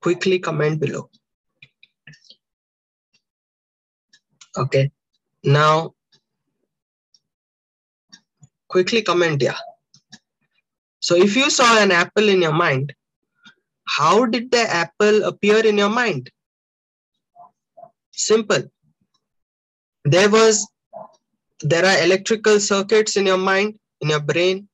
[0.02, 1.10] Quickly comment below.
[4.58, 4.92] Okay.
[5.44, 5.94] Now,
[8.68, 9.58] quickly comment, yeah.
[11.10, 12.94] So if you saw an apple in your mind,
[13.88, 16.30] how did the apple appear in your mind?
[18.12, 18.66] Simple.
[20.06, 20.68] There was,
[21.62, 24.70] there are electrical circuits in your mind, in your brain.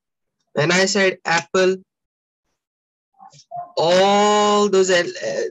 [0.52, 1.78] When I said apple,
[3.78, 4.92] all those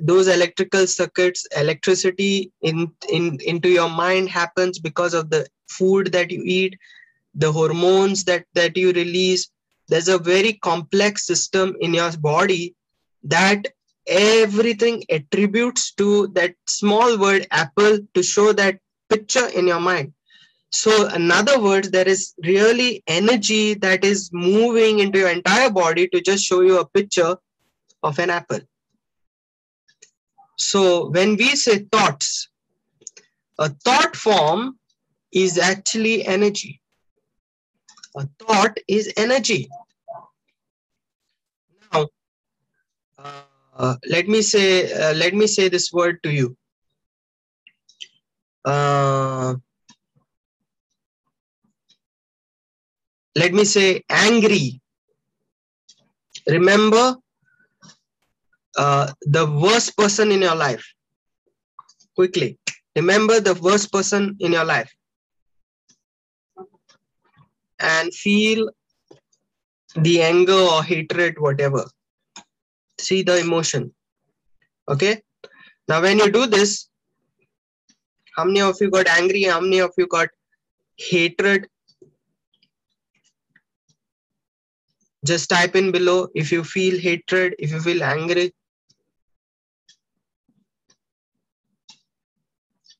[0.02, 6.30] those electrical circuits, electricity in in into your mind happens because of the food that
[6.30, 6.78] you eat,
[7.34, 9.48] the hormones that that you release,
[9.88, 12.74] there's a very complex system in your body
[13.24, 13.66] that
[14.06, 20.12] everything attributes to that small word apple to show that picture in your mind.
[20.70, 26.08] So in other words there is really energy that is moving into your entire body
[26.08, 27.36] to just show you a picture
[28.02, 28.60] of an apple.
[30.58, 32.48] So when we say thoughts
[33.58, 34.78] a thought form
[35.32, 36.80] is actually energy
[38.16, 39.68] a thought is energy.
[41.92, 42.08] Now,
[43.76, 46.56] uh, let me say uh, let me say this word to you.
[48.64, 49.54] Uh,
[53.36, 54.80] let me say angry.
[56.46, 57.16] Remember
[58.76, 60.84] uh, the worst person in your life.
[62.14, 62.58] Quickly,
[62.94, 64.94] remember the worst person in your life
[67.80, 68.70] and feel
[69.96, 71.84] the anger or hatred, whatever.
[72.98, 73.94] See the emotion.
[74.88, 75.22] Okay.
[75.88, 76.88] Now, when you do this,
[78.36, 79.44] how many of you got angry?
[79.44, 80.28] How many of you got
[80.96, 81.66] hatred?
[85.24, 88.52] Just type in below if you feel hatred, if you feel angry.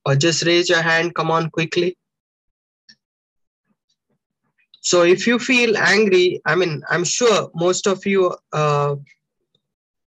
[0.06, 1.14] Or just raise your hand.
[1.14, 1.96] Come on quickly.
[4.84, 8.96] So if you feel angry, I mean, I'm sure most of you, uh,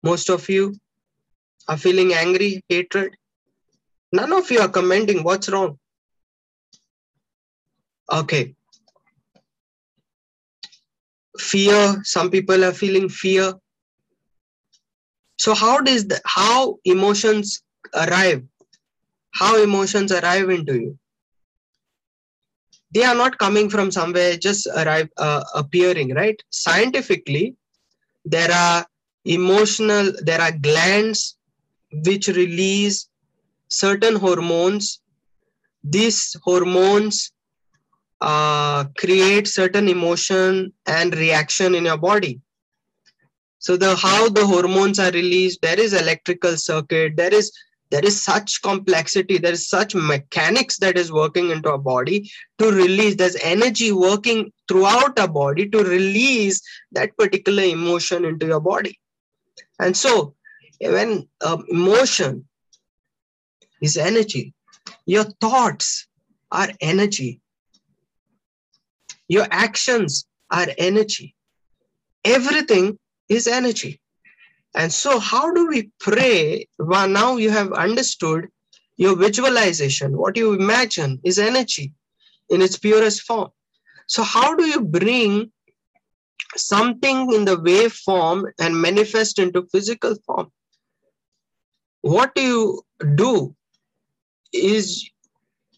[0.02, 0.76] most of you
[1.68, 3.16] are feeling angry, hatred.
[4.12, 5.22] None of you are commenting.
[5.22, 5.78] What's wrong?
[8.12, 8.54] Okay.
[11.38, 12.02] Fear.
[12.04, 13.54] Some people are feeling fear.
[15.38, 17.62] So how does the how emotions
[17.94, 18.42] arrive?
[19.30, 20.98] How emotions arrive into you?
[22.92, 26.42] They are not coming from somewhere just arrive uh, appearing right?
[26.50, 27.54] Scientifically
[28.24, 28.86] there are
[29.24, 31.36] emotional there are glands
[31.92, 33.08] which release
[33.68, 35.00] certain hormones.
[35.84, 37.32] These hormones
[38.20, 42.40] uh, create certain emotion and reaction in your body.
[43.58, 47.52] So the how the hormones are released there is electrical circuit there is
[47.90, 52.70] there is such complexity there is such mechanics that is working into our body to
[52.70, 56.60] release there's energy working throughout our body to release
[56.92, 58.98] that particular emotion into your body
[59.80, 60.34] and so
[60.80, 62.46] when um, emotion
[63.80, 64.54] is energy.
[65.06, 66.06] Your thoughts
[66.50, 67.40] are energy.
[69.28, 71.34] Your actions are energy.
[72.24, 74.00] Everything is energy.
[74.74, 76.68] And so, how do we pray?
[76.78, 78.48] Well, now you have understood
[78.96, 80.16] your visualization.
[80.16, 81.92] What you imagine is energy
[82.50, 83.50] in its purest form.
[84.06, 85.52] So, how do you bring
[86.56, 90.50] something in the wave form and manifest into physical form?
[92.02, 92.82] What you
[93.14, 93.54] do
[94.52, 95.10] is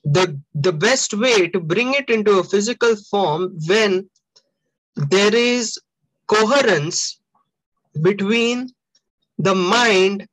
[0.04, 4.08] the, the best way to bring it into a physical form when
[4.96, 5.78] there is
[6.26, 7.20] coherence
[8.00, 8.70] between
[9.42, 10.26] the mind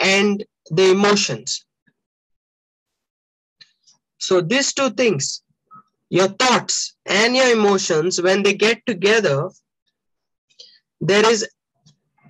[0.00, 1.64] and the emotions.
[4.18, 5.42] So these two things,
[6.08, 9.50] your thoughts and your emotions, when they get together,
[11.00, 11.46] there is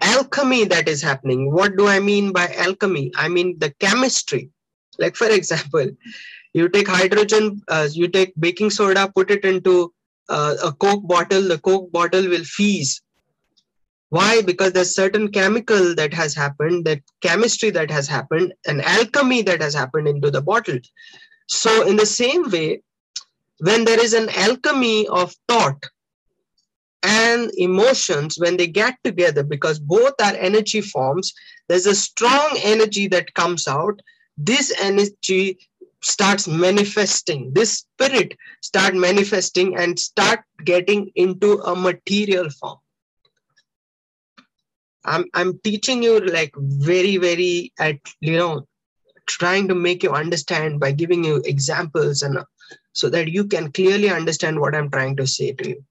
[0.01, 1.53] alchemy that is happening.
[1.53, 3.13] What do I mean by alchemy?
[3.15, 4.51] I mean the chemistry.
[4.99, 5.89] Like for example,
[6.53, 9.93] you take hydrogen, uh, you take baking soda, put it into
[10.29, 13.01] uh, a Coke bottle, the Coke bottle will fizz
[14.13, 14.43] why?
[14.43, 19.63] Because there's certain chemical that has happened, that chemistry that has happened, an alchemy that
[19.63, 20.79] has happened into the bottle.
[21.49, 22.83] So, in the same way,
[23.61, 25.83] when there is an alchemy of thought
[27.03, 31.33] and emotions, when they get together, because both are energy forms,
[31.69, 33.99] there's a strong energy that comes out.
[34.37, 35.59] This energy
[36.03, 37.51] starts manifesting.
[37.55, 42.82] This spirit start manifesting and start getting into a material form
[45.05, 48.67] i'm i'm teaching you like very very at you know
[49.27, 52.39] trying to make you understand by giving you examples and
[52.93, 55.85] so that you can clearly understand what i'm trying to say to you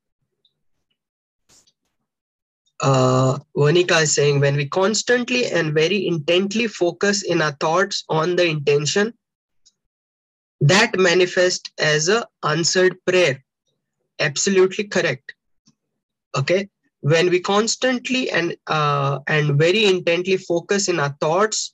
[2.82, 8.36] uh, Vanika is saying when we constantly and very intently focus in our thoughts on
[8.36, 9.14] the intention,
[10.62, 13.44] that manifests as a answered prayer.
[14.20, 15.36] Absolutely correct.
[16.36, 16.70] Okay
[17.02, 21.74] when we constantly and uh, and very intently focus in our thoughts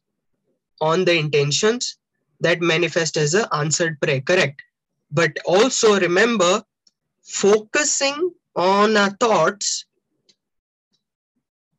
[0.81, 1.97] on the intentions
[2.39, 4.61] that manifest as a answered prayer correct?
[5.11, 6.63] But also remember
[7.23, 9.85] focusing on our thoughts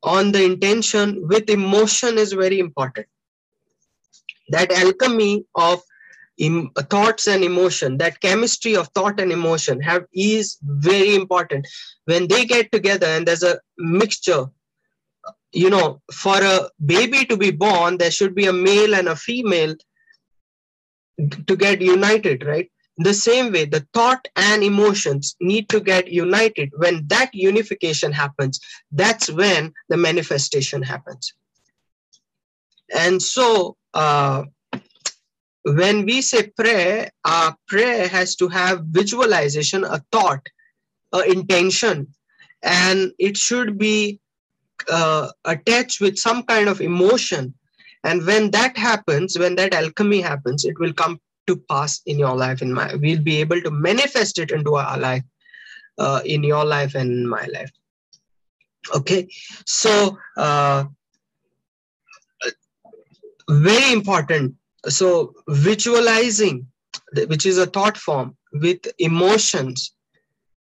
[0.03, 3.07] on the intention with emotion is very important.
[4.51, 5.83] That alchemy of
[6.41, 11.67] em- thoughts and emotion that chemistry of thought and emotion have is very important.
[12.05, 14.47] When they get together and there's a mixture
[15.53, 19.17] you know for a baby to be born there should be a male and a
[19.17, 19.75] female
[21.47, 22.71] to get united right?
[22.99, 26.71] The same way the thought and emotions need to get united.
[26.77, 28.61] When that unification happens
[28.93, 31.33] that's when the manifestation happens.
[32.95, 34.45] And so uh,
[35.63, 40.47] when we say prayer, our prayer has to have visualization, a thought,
[41.13, 42.07] a intention,
[42.63, 44.21] and it should be
[44.91, 47.55] uh, attached with some kind of emotion.
[48.05, 52.37] And when that happens, when that alchemy happens, it will come to pass in your
[52.37, 52.63] life.
[52.63, 55.25] In my, we'll be able to manifest it into our life,
[55.99, 57.71] uh, in your life and in my life.
[58.95, 59.29] Okay,
[59.67, 60.85] so uh,
[63.51, 64.55] very important
[64.87, 66.67] so visualizing
[67.27, 69.95] which is a thought form with emotions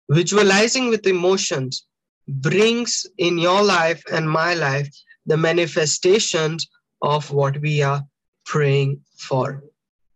[0.09, 1.85] visualizing with emotions
[2.27, 4.89] brings in your life and my life
[5.25, 6.67] the manifestations
[7.01, 8.03] of what we are
[8.45, 9.63] praying for.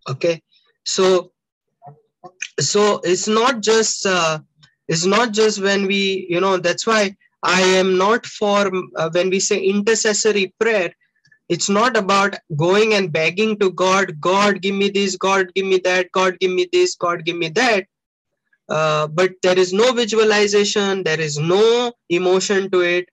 [0.07, 0.41] Okay?
[0.85, 1.31] So
[2.59, 4.39] so it's not just uh,
[4.87, 9.29] it's not just when we you know that's why i am not for uh, when
[9.29, 10.93] we say intercessory prayer
[11.49, 15.79] it's not about going and begging to god god give me this god give me
[15.83, 17.85] that god give me this god give me that.
[18.69, 23.09] Uh, but there is no visualization there is no emotion to it.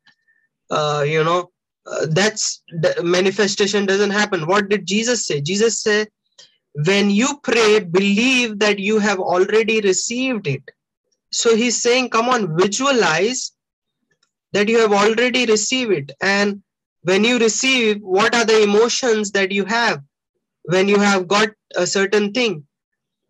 [0.71, 1.51] Uh, you know
[1.87, 2.63] uh, that's
[3.03, 4.47] manifestation doesn't happen.
[4.47, 5.41] What did jesus say?
[5.41, 6.09] Jesus said
[6.75, 10.63] when you pray believe that you have already received it.
[11.33, 13.53] So he's saying come on visualize
[14.53, 16.13] that you have already received it.
[16.21, 16.63] And
[17.07, 20.01] when you receive what are the emotions that you have?
[20.65, 22.67] When you have got a certain thing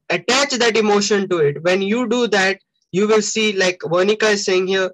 [0.08, 1.62] attach that emotion to it.
[1.62, 2.60] When you do that
[2.92, 4.90] you will see like Vanika is saying here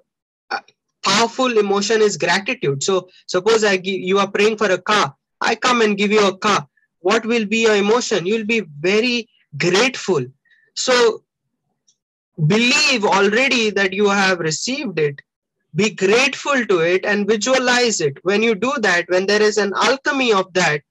[1.03, 2.83] powerful emotion is gratitude.
[2.83, 5.15] So suppose i give you are praying for a car.
[5.41, 6.67] I come and give you a car.
[6.99, 8.25] What will be your emotion?
[8.25, 10.25] You'll be very grateful.
[10.75, 11.23] So
[12.47, 15.21] believe already that you have received it
[15.75, 18.17] be grateful to it and visualize it.
[18.23, 20.81] When you do that when there is an alchemy of that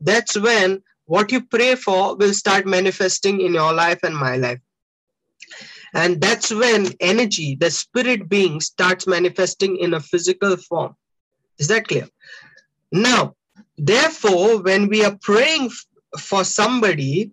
[0.00, 4.60] that's when what you pray for will start manifesting in your life and my life.
[5.94, 10.96] And that's when energy the spirit being starts manifesting in a physical form.
[11.58, 12.08] Is that clear?
[12.90, 13.36] Now
[13.76, 15.70] therefore when we are praying
[16.18, 17.30] for somebody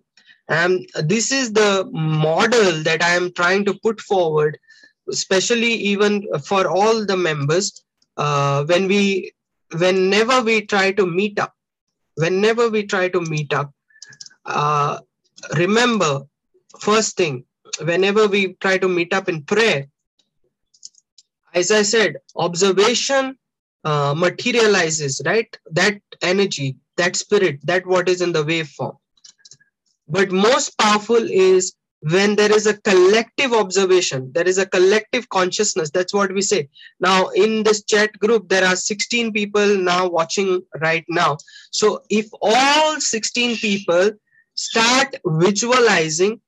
[0.48, 4.58] um, this is the model that i am trying to put forward
[5.10, 7.84] especially even for all the members
[8.16, 9.32] uh, when we
[9.76, 11.54] whenever we try to meet up
[12.16, 13.72] whenever we try to meet up
[14.46, 14.98] uh,
[15.56, 16.22] remember
[16.80, 17.44] first thing
[17.82, 19.86] whenever we try to meet up in prayer
[21.54, 23.36] as i said observation
[23.84, 25.56] uh, materializes right?
[25.70, 28.96] That energy that spirit that what is in the waveform.
[30.06, 35.90] But most powerful is when there is a collective observation there is a collective consciousness
[35.90, 36.68] that's what we say.
[36.98, 41.36] Now in this chat group there are 16 people now watching right now.
[41.70, 44.12] So if all 16 people
[44.54, 46.40] start visualizing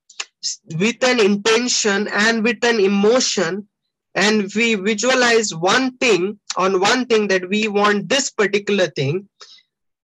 [0.78, 3.68] with an intention and with an emotion
[4.14, 9.28] and we visualize one thing on one thing that we want this particular thing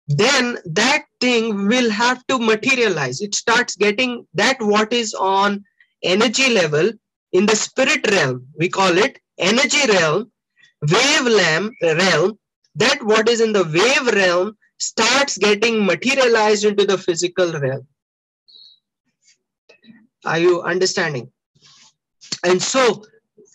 [0.09, 3.21] then that thing will have to materialize.
[3.21, 5.63] It starts getting that what is on
[6.03, 6.91] energy level
[7.31, 8.47] in the spirit realm.
[8.57, 10.31] We call it energy realm
[10.81, 12.39] wave realm realm.
[12.75, 17.85] That what is in the wave realm starts getting materialized into the physical realm.
[20.25, 21.31] Are you understanding?
[22.43, 23.03] And so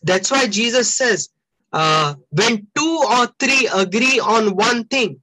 [0.05, 1.31] that's why jesus says
[1.73, 5.21] uh, when two or three agree on one thing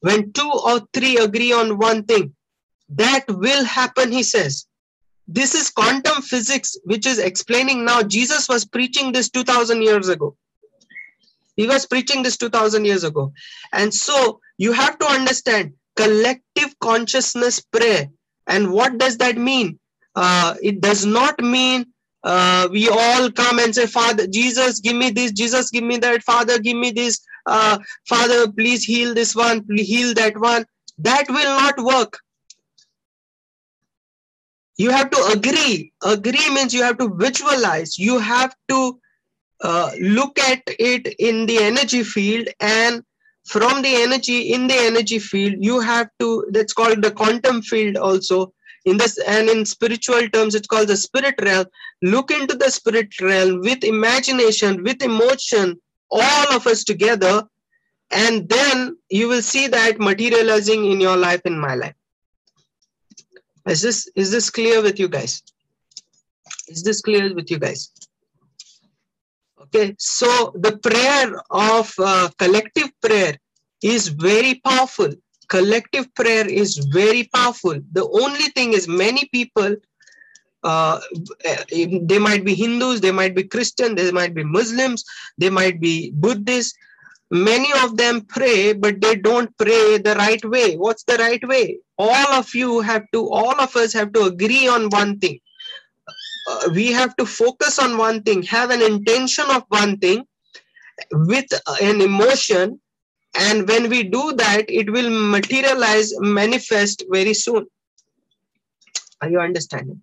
[0.00, 2.34] when two or three agree on one thing,
[2.90, 4.66] that will happen, he says.
[5.28, 8.02] This is quantum physics, which is explaining now.
[8.02, 10.36] Jesus was preaching this 2000 years ago.
[11.56, 13.32] He was preaching this 2000 years ago.
[13.72, 18.08] And so you have to understand collective consciousness prayer.
[18.46, 19.80] And what does that mean?
[20.14, 21.86] Uh, it does not mean
[22.26, 26.24] uh, we all come and say, Father, Jesus, give me this, Jesus, give me that,
[26.24, 30.66] Father, give me this, uh, Father, please heal this one, please heal that one.
[30.98, 32.18] That will not work.
[34.76, 35.92] You have to agree.
[36.02, 37.96] Agree means you have to visualize.
[37.96, 38.98] You have to
[39.62, 43.02] uh, look at it in the energy field and
[43.46, 47.96] from the energy in the energy field you have to that's called the quantum field
[47.96, 48.52] also
[48.86, 51.66] in this and in spiritual terms it's called the spirit realm.
[52.02, 55.78] Look into the spirit realm with imagination with emotion
[56.10, 57.42] all of us together
[58.12, 61.94] and then you will see that materializing in your life in my life.
[63.66, 65.42] Is this is this clear with you guys?
[66.68, 67.90] Is this clear with you guys?
[69.62, 73.36] Okay so the prayer of uh, collective prayer
[73.82, 75.10] is very powerful
[75.48, 79.76] collective prayer is very powerful the only thing is many people
[80.66, 81.00] uh,
[82.02, 85.04] they might be Hindus, they might be Christian, they might be Muslims,
[85.38, 86.76] they might be Buddhists.
[87.30, 90.76] Many of them pray, but they don't pray the right way.
[90.76, 91.78] What's the right way?
[91.98, 95.38] All of you have to, all of us have to agree on one thing.
[96.48, 100.24] Uh, we have to focus on one thing, have an intention of one thing
[101.12, 101.46] with
[101.82, 102.80] an emotion.
[103.38, 107.66] And when we do that, it will materialize, manifest very soon.
[109.20, 110.02] Are you understanding?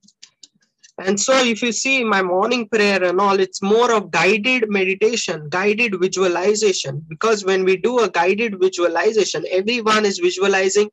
[0.99, 5.49] And so if you see my morning prayer and all, it's more of guided meditation,
[5.49, 7.03] guided visualization.
[7.09, 10.91] Because when we do a guided visualization, everyone is visualizing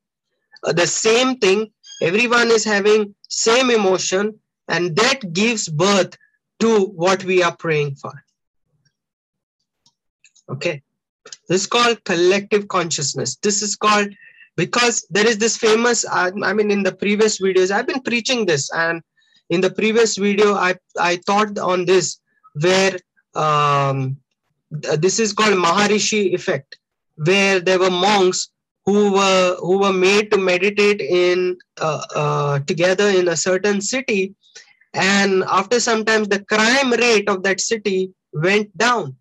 [0.64, 1.70] uh, the same thing.
[2.00, 6.16] Everyone is having same emotion and that gives birth
[6.60, 8.12] to what we are praying for.
[10.48, 10.82] Okay.
[11.48, 13.36] This is called collective consciousness.
[13.36, 14.08] This is called
[14.56, 18.46] because there is this famous, I, I mean, in the previous videos, I've been preaching
[18.46, 19.02] this and
[19.50, 22.20] in the previous video, I, I thought on this
[22.54, 22.96] where
[23.34, 24.16] um,
[24.70, 26.78] this is called Maharishi effect,
[27.16, 28.50] where there were monks
[28.86, 34.34] who were who were made to meditate in uh, uh, together in a certain city,
[34.94, 39.16] and after some time the crime rate of that city went down.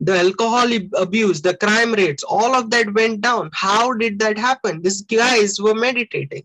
[0.00, 3.50] The alcohol abuse, the crime rates, all of that went down.
[3.54, 4.82] How did that happen?
[4.82, 6.44] These guys were meditating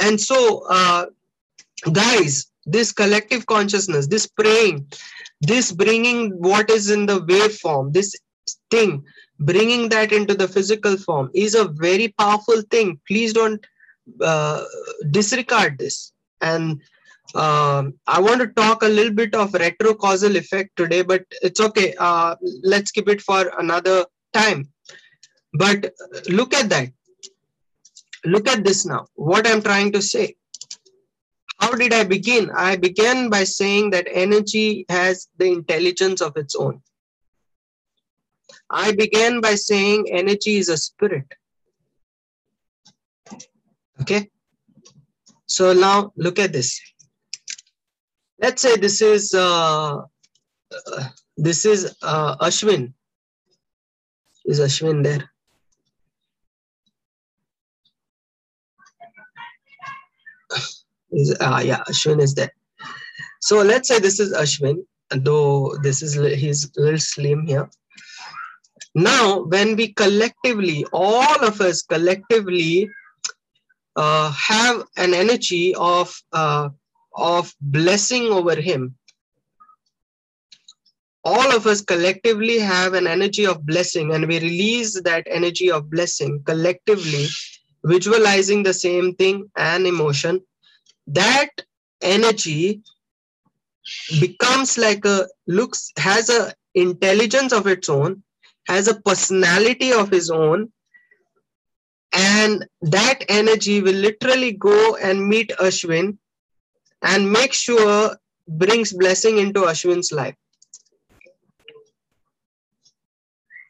[0.00, 1.06] and so uh,
[1.92, 4.86] guys this collective consciousness this praying
[5.40, 8.14] this bringing what is in the waveform this
[8.70, 9.02] thing
[9.38, 13.66] bringing that into the physical form is a very powerful thing please don't
[14.22, 14.64] uh,
[15.10, 16.80] disregard this and
[17.34, 21.94] um, I want to talk a little bit of retrocausal effect today, but it's okay.
[21.98, 24.68] Uh, let's keep it for another time.
[25.54, 25.92] But
[26.28, 26.90] look at that.
[28.24, 29.06] look at this now.
[29.14, 30.36] What I'm trying to say.
[31.58, 32.50] How did I begin?
[32.56, 36.82] I began by saying that energy has the intelligence of its own.
[38.70, 41.26] I began by saying energy is a spirit.
[44.00, 44.30] Okay.
[45.46, 46.80] So now look at this.
[48.40, 49.98] Let's say this is uh,
[51.36, 52.94] this is uh, Ashwin.
[54.46, 55.30] Is Ashwin there?
[61.12, 62.52] Is uh, yeah, Ashwin is there.
[63.40, 67.68] So let's say this is Ashwin, though this is he's a little slim here.
[68.94, 72.88] Now, when we collectively, all of us collectively
[73.96, 76.70] uh, have an energy of uh,
[77.14, 78.96] of blessing over him,
[81.24, 85.90] all of us collectively have an energy of blessing, and we release that energy of
[85.90, 87.26] blessing collectively,
[87.84, 90.40] visualizing the same thing and emotion.
[91.06, 91.50] That
[92.00, 92.82] energy
[94.20, 98.22] becomes like a looks has a intelligence of its own
[98.68, 100.70] has a personality of his own
[102.12, 106.16] and that energy will literally go and meet ashwin
[107.02, 108.16] and make sure
[108.48, 110.34] brings blessing into ashwin's life.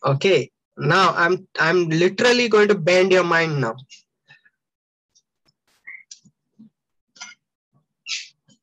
[0.05, 0.51] Okay
[0.81, 3.77] now i'm i'm literally going to bend your mind now.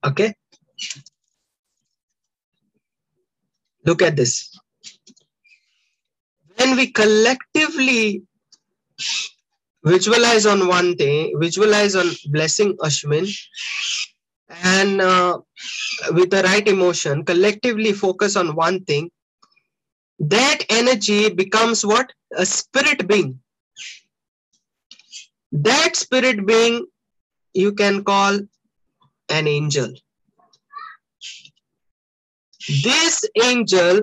[0.04, 0.34] Okay?
[3.86, 4.58] Look at this.
[6.56, 8.24] When we collectively
[9.84, 13.28] visualize on one thing, visualize on blessing Ashwin,
[14.50, 15.40] and uh,
[16.12, 19.10] with the right emotion, collectively focus on one thing,
[20.20, 22.12] that energy becomes what?
[22.36, 23.40] A spirit being.
[25.52, 26.86] That spirit being
[27.54, 28.40] you can call
[29.30, 29.94] an angel.
[32.84, 34.02] This angel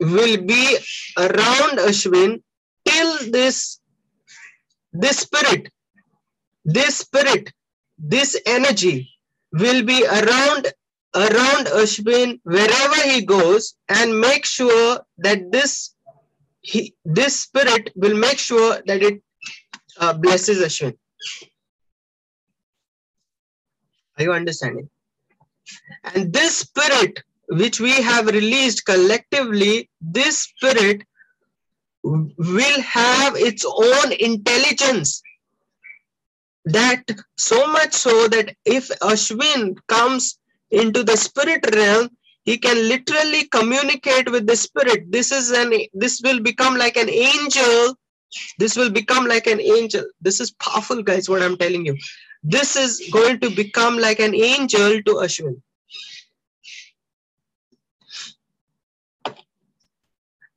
[0.00, 0.78] will be
[1.16, 2.42] around Ashwin
[2.84, 3.80] till this
[4.92, 5.68] this spirit
[6.64, 7.52] this spirit
[7.98, 9.10] this energy
[9.52, 10.72] will be around
[11.14, 15.94] around Ashwin wherever he goes and make sure that this
[16.60, 19.22] he this spirit will make sure that it
[20.00, 20.96] uh, blesses Ashwin.
[24.18, 24.88] Are you understanding?
[26.04, 31.04] And this spirit which we have released collectively, this spirit
[32.02, 35.22] will have its own intelligence.
[36.66, 37.04] That
[37.36, 40.38] so much so that if Ashwin comes
[40.70, 42.08] into the spirit realm,
[42.44, 45.10] he can literally communicate with the spirit.
[45.10, 47.94] This is an this will become like an angel.
[48.58, 50.04] This will become like an angel.
[50.20, 51.96] This is powerful, guys, what I'm telling you.
[52.42, 55.60] This is going to become like an angel to Ashwin.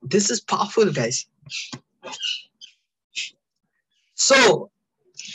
[0.02, 1.28] This is powerful, guys.
[4.16, 4.72] So,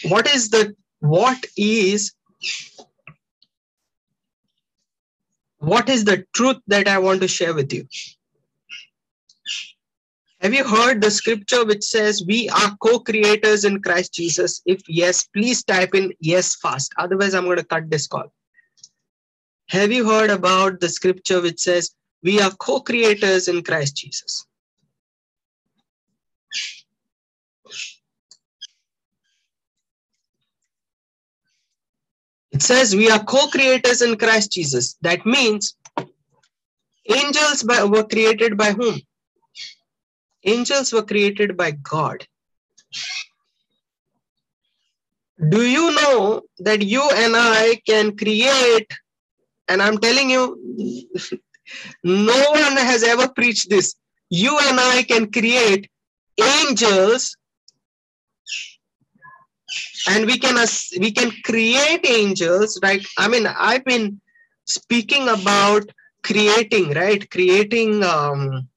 [0.04, 2.12] what is the what is
[5.58, 7.86] what is the truth that I want to share with you?
[10.40, 14.60] Have you heard the scripture which says we are co-creators in Christ Jesus?
[14.66, 16.92] If yes, please type in yes fast.
[16.98, 18.32] Otherwise, I'm going to cut this call.
[19.68, 21.92] Have you heard about the scripture which says
[22.24, 24.44] we are co-creators in Christ Jesus?
[32.52, 34.96] It says we are co-creators in Christ Jesus.
[35.00, 35.74] That means
[37.08, 39.00] angels by, were created by whom?
[40.44, 42.26] Angels were created by God.
[45.48, 48.92] Do you know that you and I can create,
[49.68, 51.08] and I'm telling you,
[52.04, 53.94] no one has ever preached this.
[54.28, 55.90] You and I can create
[56.38, 57.36] angels
[60.08, 60.56] and we can
[61.00, 63.04] we can create angels right?
[63.18, 64.20] I mean i've been
[64.64, 65.90] speaking about
[66.22, 67.28] creating right?
[67.30, 68.68] Creating um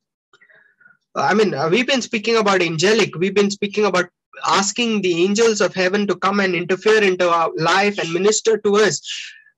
[1.15, 3.15] i mean uh, we've been speaking about angelic.
[3.15, 4.09] We've been speaking about
[4.45, 8.75] asking the angels of heaven to come and interfere into our life and minister to
[8.77, 9.01] us.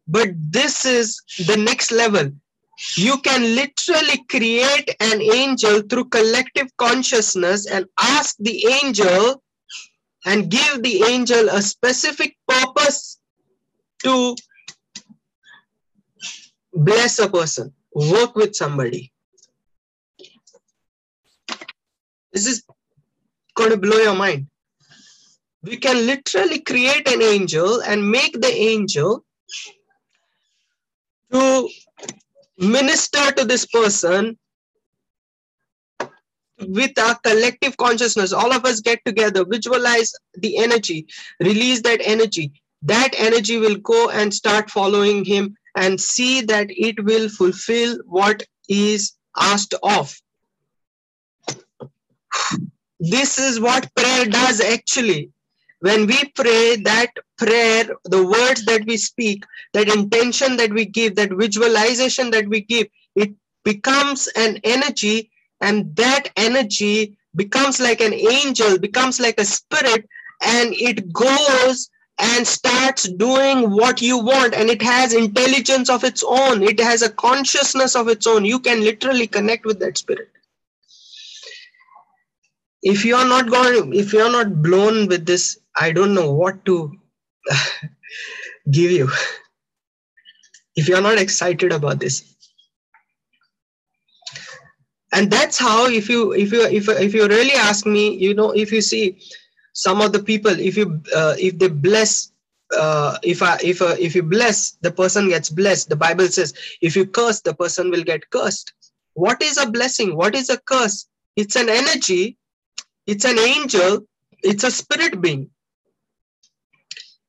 [0.07, 2.32] But this is the next level.
[2.95, 9.41] You can literally create an angel through collective consciousness and ask the angel
[10.28, 13.18] and give the angel a specific purpose
[14.04, 14.36] to
[16.74, 19.12] bless a person, work with somebody.
[22.34, 22.64] This is
[23.56, 24.48] going to blow your mind.
[25.64, 29.24] we can literally create an angel and make the angel
[31.32, 31.70] to
[32.58, 34.38] minister to this person
[36.60, 41.05] with our collective consciousness all of us get together visualize the energy
[41.39, 42.51] release that energy.
[42.84, 48.43] That energy will go and start following him and see that it will fulfill what
[48.70, 50.16] is asked of.
[52.99, 55.32] This is what prayer does actually.
[55.80, 59.43] When we pray that prayer the words that we speak
[59.74, 63.32] that intention that we give that visualization that we give it
[63.64, 65.30] becomes an energy
[65.62, 70.08] and that energy becomes like an angel becomes like a spirit
[70.43, 71.89] and it goes
[72.20, 74.53] and starts doing what you want.
[74.55, 76.64] And it has intelligence of its own.
[76.64, 78.45] It has a consciousness of its own.
[78.45, 80.30] You can literally connect with that spirit.
[82.84, 86.32] If you are not going if you are not blown with this i don't know
[86.32, 86.95] what to
[88.72, 89.10] give you.
[90.76, 92.37] If you are not excited about this
[95.14, 98.51] and that's how if you if you if, if you really ask me you know
[98.51, 99.18] if you see
[99.74, 102.32] some of the people if you uh, if they bless
[102.78, 106.53] uh, if I, if uh, if you bless the person gets blessed the bible says
[106.82, 108.74] if you curse the person will get cursed.
[109.14, 110.16] What is a blessing?
[110.16, 111.08] What is a curse?
[111.36, 112.38] It's an energy.
[113.08, 114.05] It's an angel.
[114.43, 115.49] It's a spirit being.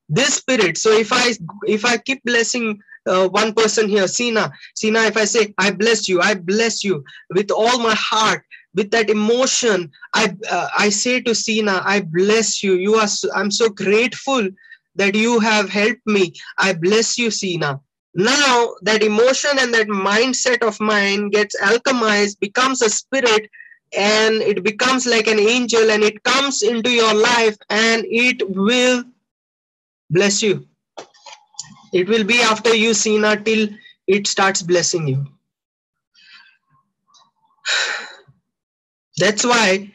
[0.07, 0.77] This spirit.
[0.77, 1.33] So if i
[1.67, 4.53] if i keep blessing uh, one person here sina.
[4.75, 8.43] Sina if i say i bless you i bless you with all my heart
[8.75, 12.75] with that emotion i uh, i say to sina i bless you.
[12.75, 14.49] You are so, i'm so grateful
[14.97, 16.33] that you have helped me.
[16.59, 17.81] I bless you sina.
[18.15, 23.49] Now that emotion and that mindset of mine gets alchemized becomes a spirit
[23.97, 29.05] and it becomes like an angel and it comes into your life and it will
[30.11, 30.67] bless you
[31.93, 33.69] it will be after you Sina till
[34.07, 35.27] it starts blessing you
[39.19, 39.93] that's why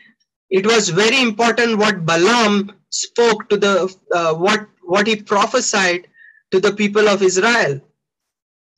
[0.50, 6.08] it was very important what balaam spoke to the uh, what what he prophesied
[6.52, 7.82] to the people of israel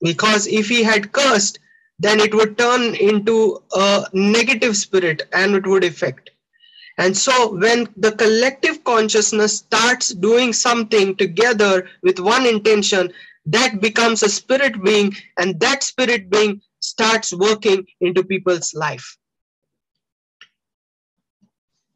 [0.01, 1.59] because if he had cursed
[1.99, 6.32] then it would turn into a negative spirit and it would affect.
[6.98, 13.12] And so when the collective consciousness starts doing something together with one intention,
[13.48, 19.18] that becomes a spirit being, and that spirit being starts working into people's life.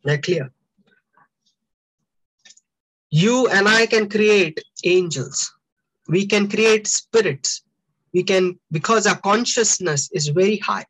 [0.04, 0.52] That clear?
[3.10, 5.52] You and I can create angels.
[6.08, 7.64] We can create spirits
[8.14, 10.86] we can because our consciousness is very high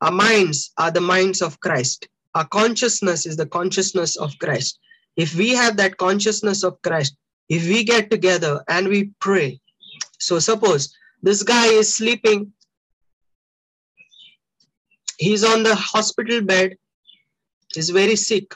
[0.00, 4.78] our minds are the minds of christ our consciousness is the consciousness of christ.
[5.16, 7.16] If we have that consciousness of christ
[7.48, 9.60] if we get together and we pray
[10.18, 12.52] so suppose this guy is sleeping
[15.18, 16.76] he's on the hospital bed
[17.74, 18.54] he's very sick.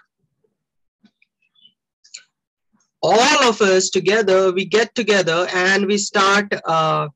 [3.03, 7.09] All of us together we get together and we start uh,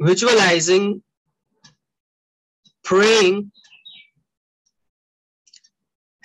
[0.00, 1.02] visualizing,
[2.84, 3.52] praying,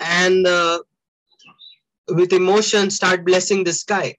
[0.04, 0.80] and uh,
[2.10, 4.16] with emotion start blessing the sky.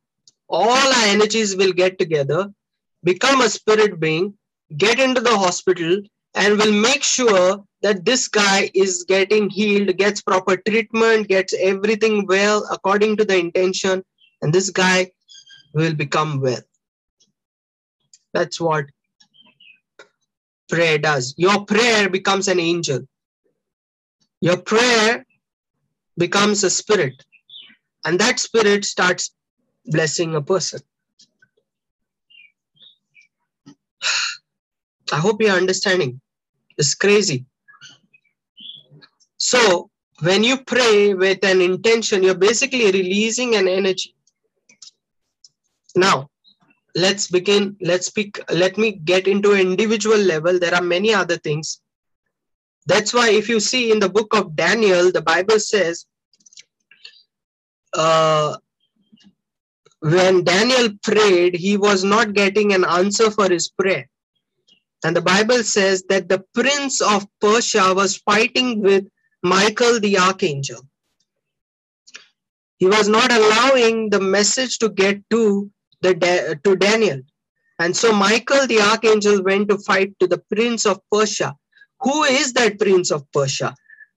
[0.49, 2.53] All our energies will get together,
[3.03, 4.35] become a spirit being,
[4.77, 6.01] get into the hospital,
[6.35, 12.27] and will make sure that this guy is getting healed, gets proper treatment, gets everything
[12.27, 14.03] well according to the intention,
[14.43, 15.11] and this guy
[15.75, 16.63] will become well.
[18.33, 18.87] That's what
[20.69, 21.35] prayer does.
[21.37, 23.01] Your prayer becomes an angel.
[24.41, 25.25] Your prayer
[26.19, 27.25] becomes a spirit.
[28.05, 29.35] And that spirit starts
[29.87, 30.81] blessing a person.
[35.13, 36.21] I hope you're understanding.
[36.77, 37.47] It's crazy.
[39.37, 39.91] So,
[40.21, 44.15] when you pray with an intention, you're basically releasing an energy.
[45.97, 46.31] Now,
[46.95, 51.81] let's begin let's speak let me get into individual level there are many other things
[52.87, 56.07] that's why if you see in the book of daniel the bible says
[57.95, 58.57] uh,
[60.01, 64.09] when daniel prayed he was not getting an answer for his prayer
[65.05, 69.05] and the bible says that the prince of persia was fighting with
[69.43, 70.81] michael the archangel
[72.79, 75.71] he was not allowing the message to get to
[76.03, 77.21] the to Daniel.
[77.79, 81.55] And so Michael the archangel went to fight to the prince of Persia.
[82.05, 83.75] Who is that prince of Persia?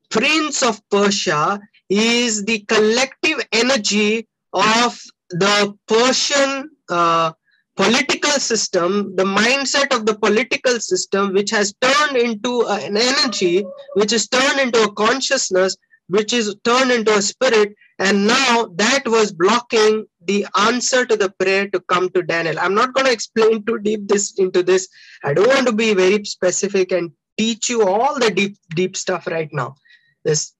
[0.10, 1.60] Prince of Persia
[1.90, 7.32] is the collective energy of the Persian uh,
[7.78, 14.12] political system, the mindset of the political system, which has turned into an energy, which
[14.12, 15.78] is turned into a consciousness,
[16.10, 17.74] which is turned into a spirit.
[18.00, 22.60] And now that was blocking the answer to the prayer to come to Daniel.
[22.60, 24.90] I'm not going to explain too deep this into this.
[25.24, 29.28] I don't want to be very specific and teach you all the deep, deep stuff
[29.28, 29.76] right now.
[30.24, 30.54] This,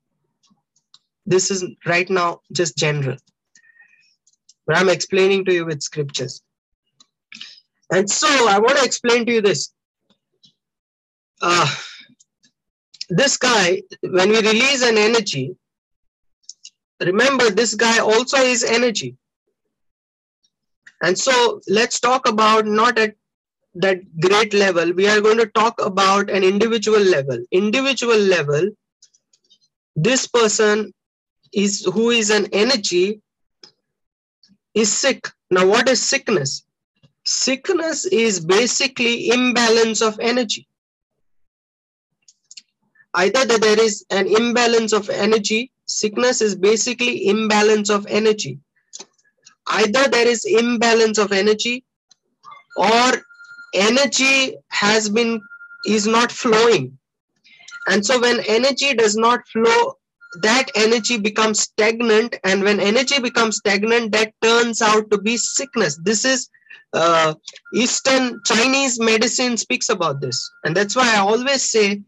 [1.26, 3.18] this is right now just general.
[4.66, 6.42] But I'm explaining to you with scriptures.
[7.92, 9.74] And so I want to explain to you this.
[11.42, 11.68] Uh,
[13.10, 15.56] this guy, when we release an energy,
[17.00, 19.16] remember this guy also is energy.
[21.02, 23.16] And so let's talk about not at
[23.82, 24.94] that great level.
[24.94, 27.44] We are going to talk about an individual level.
[27.52, 28.70] Individual level,
[29.96, 30.94] this person
[31.54, 33.22] is who is an energy
[34.74, 35.28] is sick.
[35.50, 36.64] Now, what is sickness?
[37.26, 40.68] Sickness is basically imbalance of energy.
[43.14, 48.60] Either that there is an imbalance of energy, sickness is basically imbalance of energy.
[49.68, 51.84] Either there is imbalance of energy
[52.78, 53.22] or
[53.78, 55.42] energy has been
[55.86, 56.98] is not flowing.
[57.88, 59.98] And so when energy does not flow,
[60.42, 62.36] that energy becomes stagnant.
[62.44, 65.98] And when energy becomes stagnant, that turns out to be sickness.
[66.04, 66.50] This is
[66.94, 67.34] uh,
[67.74, 70.50] Eastern Chinese medicine speaks about this.
[70.66, 72.02] And that's why I always say,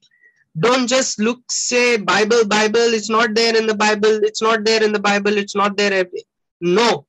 [0.60, 4.84] don't just look, say, Bible, Bible, it's not there in the Bible, it's not there
[4.84, 6.06] in the Bible, it's not there.
[6.60, 7.06] No.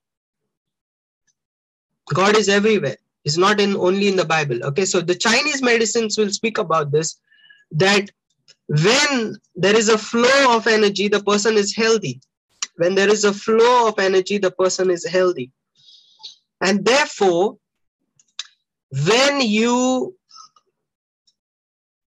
[2.12, 2.96] God is everywhere.
[3.24, 4.64] It's not in only in the Bible.
[4.64, 7.18] Okay, so the Chinese medicines will speak about this
[7.72, 8.10] that
[8.66, 12.20] when there is a flow of energy, the person is healthy.
[12.76, 15.52] When there is a flow of energy, the person is healthy.
[16.60, 17.58] And therefore,
[18.90, 20.16] when you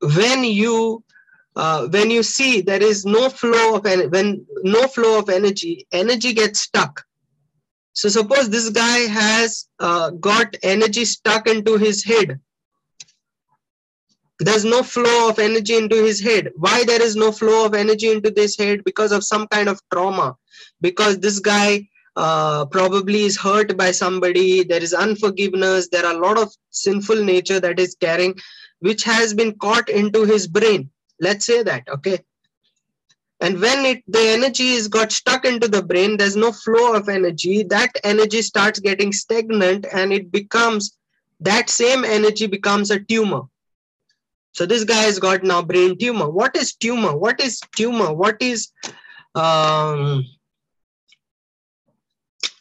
[0.00, 1.04] when you
[1.54, 5.86] uh, when you see there is no flow of en- when no flow of energy
[5.92, 7.04] energy gets stuck
[7.92, 12.40] so suppose this guy has uh, got energy stuck into his head.
[14.40, 16.50] There's no flow of energy into his head.
[16.56, 18.82] Why there is no flow of energy into this head?
[18.84, 20.36] Because of some kind of trauma.
[20.80, 24.64] Because this guy uh, probably is hurt by somebody.
[24.64, 25.88] There is unforgiveness.
[25.88, 28.34] There are a lot of sinful nature that is carrying
[28.80, 30.90] which has been caught into his brain.
[31.20, 32.18] Let's say that okay
[33.42, 37.08] and when it the energy is got stuck into the brain there's no flow of
[37.08, 40.96] energy that energy starts getting stagnant and it becomes
[41.40, 43.42] that same energy becomes a tumor
[44.52, 48.40] so this guy has got now brain tumor what is tumor what is tumor what
[48.40, 48.68] is
[49.34, 50.24] um,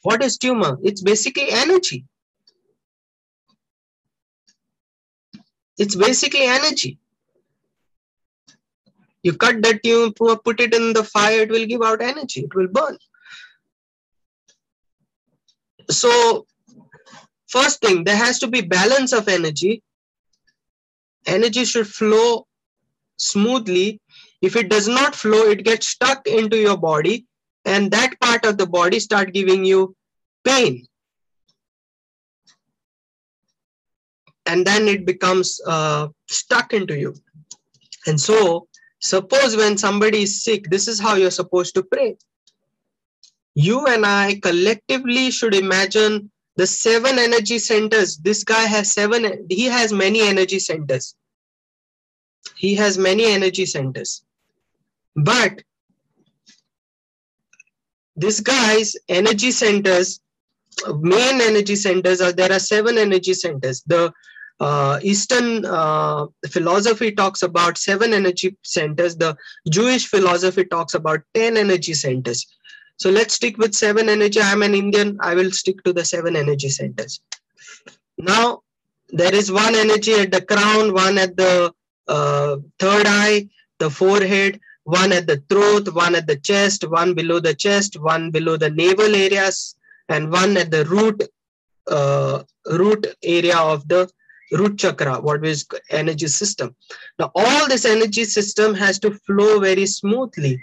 [0.04, 0.78] what is tumor?
[0.84, 2.06] It's basically energy.
[5.78, 6.98] It's basically energy.
[9.24, 12.56] You cut that tumor, put it in the fire, it will give out energy, it
[12.56, 12.98] will burn.
[15.90, 16.48] So,
[17.48, 19.84] first thing, there has to be balance of energy.
[21.26, 22.48] Energy should flow
[23.18, 24.02] smoothly.
[24.42, 27.28] If it does not flow, it gets stuck into your body
[27.66, 29.96] and that part of the body start giving you
[30.44, 30.86] pain
[34.46, 37.14] and then it becomes uh, stuck into you
[38.08, 38.68] and so
[39.02, 42.18] suppose when somebody is sick this is how you're supposed to pray.
[43.54, 48.18] You and i collectively should imagine the seven energy centers.
[48.18, 51.16] This guy has seven he has many energy centers.
[52.56, 54.24] He has many energy centers.
[55.16, 55.64] But
[58.16, 60.22] this guy's energy centers
[61.00, 63.84] main energy centers are there are seven energy centers.
[63.86, 64.14] The
[64.66, 69.16] uh, eastern uh, philosophy talks about seven energy centers.
[69.16, 69.36] The
[69.70, 72.46] jewish philosophy talks about 10 energy centers.
[72.98, 74.40] So let's stick with seven energy.
[74.40, 75.18] I'm an indian.
[75.22, 77.20] I will stick to the seven energy centers.
[78.18, 78.62] Now
[79.10, 81.74] there is one energy at the crown one at the
[82.08, 83.50] uh, third eye
[83.80, 88.32] the forehead one at the throat, one at the chest, one below the chest, one
[88.32, 89.76] below the navel areas,
[90.10, 91.22] and one at the root
[91.88, 94.10] uh, root area of the
[94.52, 96.76] root chakra, what is energy system.
[97.20, 100.62] Now, all this energy system has to flow very smoothly.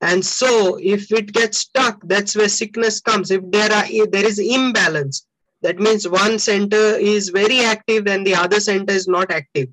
[0.00, 3.30] And so if it gets stuck, that's where sickness comes.
[3.30, 5.26] If there are if there is imbalance,
[5.62, 9.68] that means one center is very active and the other center is not active.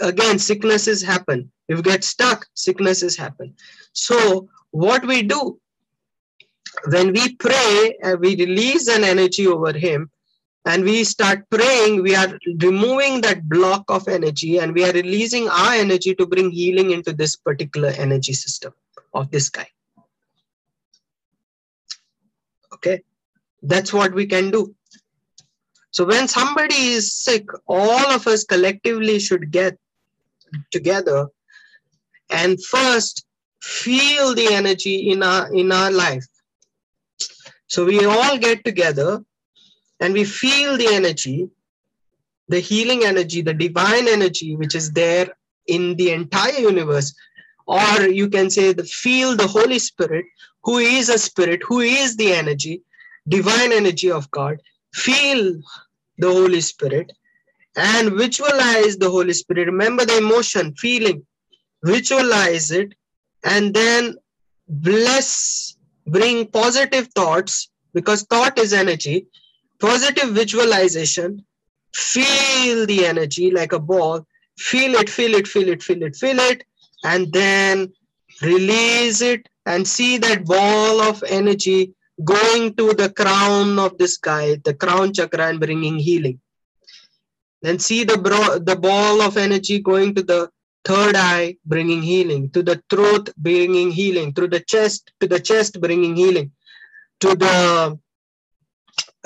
[0.00, 3.54] Again, sicknesses happen if you get stuck sicknesses happen
[3.92, 5.58] so what we do
[6.88, 10.10] when we pray, uh, we release an energy over him
[10.66, 15.48] and we start praying, we are removing that block of energy and we are releasing
[15.48, 18.74] our energy to bring healing into this particular energy system
[19.14, 19.68] of this guy.
[22.74, 23.02] Okay,
[23.62, 24.74] that's what we can do.
[25.92, 29.78] So when somebody is sick, all of us collectively should get
[30.72, 31.28] together
[32.28, 33.24] and first
[33.62, 36.26] feel the energy in our in our life.
[37.68, 39.24] So we all get together
[40.00, 41.48] and we feel the energy,
[42.48, 45.28] the healing energy, the divine energy, which is there
[45.66, 47.14] in the entire universe.
[47.66, 50.26] Or you can say the feel the Holy Spirit,
[50.62, 52.82] who is a spirit, who is the energy,
[53.28, 54.60] divine energy of God.
[54.94, 55.60] Feel
[56.18, 57.12] the Holy Spirit
[57.76, 59.66] and visualize the Holy Spirit.
[59.66, 61.26] Remember the emotion, feeling,
[61.84, 62.94] visualize it,
[63.44, 64.16] and then
[64.68, 65.76] bless,
[66.06, 69.26] bring positive thoughts because thought is energy
[69.78, 71.44] positive visualization.
[71.94, 74.26] Feel the energy like a ball.
[74.58, 76.64] Feel it feel it feel it feel it feel it.
[77.04, 77.92] And then
[78.42, 84.56] release it and see that ball of energy going to the crown of this guy
[84.64, 86.40] the crown chakra and bringing healing.
[87.62, 90.50] Then see the bro- the ball of energy going to the
[90.84, 92.50] third eye bringing healing.
[92.50, 94.32] To the throat bringing healing.
[94.32, 96.52] Through the chest to the chest bringing healing.
[97.20, 97.98] To the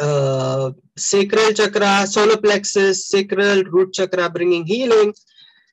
[0.00, 5.12] uh, sacral chakra, solar plexus, sacral root chakra, bringing healing,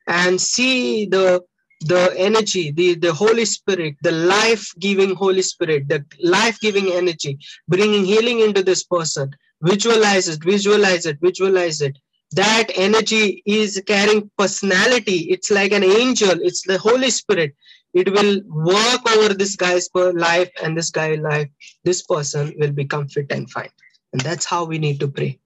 [0.08, 1.44] and see the
[1.82, 7.38] the energy, the, the Holy Spirit, the life giving Holy Spirit, the life giving energy,
[7.68, 9.32] bringing healing into this person.
[9.62, 11.98] Visualize it, visualize it, visualize it.
[12.32, 15.30] That energy is carrying personality.
[15.30, 17.56] It's like an angel, it's the Holy Spirit.
[17.94, 21.50] It will work over this guy's life, and this guy's life,
[21.84, 23.70] this person will become fit and fine.
[24.18, 25.39] And that's how we need to pray.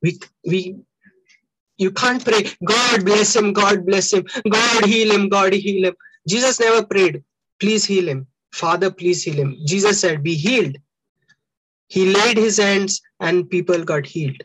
[0.00, 0.76] We, we,
[1.76, 5.94] you can't pray, God bless him, God bless him, God heal him, God heal him.
[6.26, 7.22] Jesus never prayed,
[7.60, 8.26] please heal him.
[8.54, 9.58] Father, please heal him.
[9.66, 10.78] Jesus said, be healed.
[11.88, 14.42] He laid his hands and people got healed.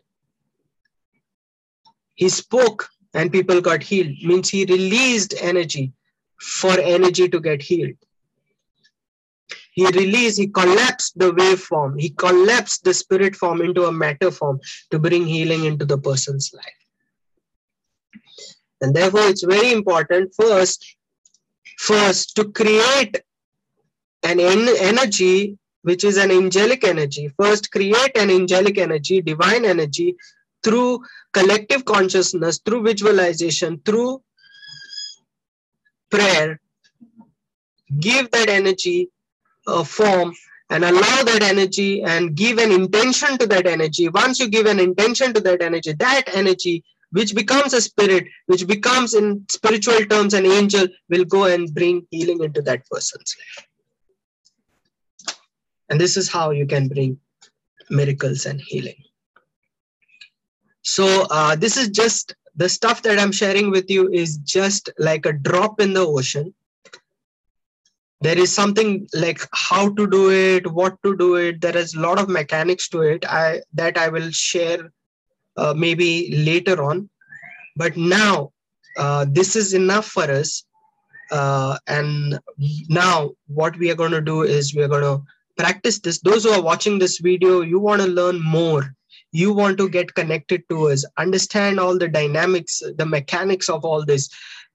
[2.16, 5.94] He spoke and people got healed, means he released energy
[6.42, 7.96] for energy to get healed
[9.78, 14.60] he released, he collapsed the waveform, he collapsed the spirit form into a matter form
[14.90, 16.82] to bring healing into the person's life.
[18.82, 20.98] And therefore, it's very important first,
[21.78, 23.18] first to create
[24.24, 27.32] an en- energy which is an angelic energy.
[27.40, 30.16] First, create an angelic energy, divine energy
[30.64, 31.02] through
[31.34, 34.24] collective consciousness, through visualization, through
[36.10, 36.60] prayer.
[38.00, 39.12] Give that energy
[39.68, 40.34] uh, form
[40.70, 44.10] and allow that energy and give an intention to that energy.
[44.10, 48.68] Once you give an intention to that energy, that energy, which becomes a spirit, which
[48.68, 53.68] becomes in spiritual terms an angel, will go and bring healing into that person's life.
[55.90, 57.18] And this is how you can bring
[57.90, 59.02] miracles and healing.
[60.82, 65.26] So, uh, this is just the stuff that I'm sharing with you is just like
[65.26, 66.54] a drop in the ocean
[68.22, 71.62] there is something like how to do it what to do it.
[71.62, 73.26] There is a lot of mechanics to it.
[73.28, 74.92] I that i will share
[75.56, 77.10] uh, maybe later on.
[77.76, 78.52] But now
[78.98, 80.64] uh, this is enough for us.
[81.30, 82.40] Uh, and
[82.90, 85.24] now what we are going to do is we are going to
[85.58, 86.20] practice this.
[86.20, 88.96] Those who are watching this video you want to learn more.
[89.32, 91.06] You want to get connected to us.
[91.18, 94.30] Understand all the dynamics the mechanics of all this.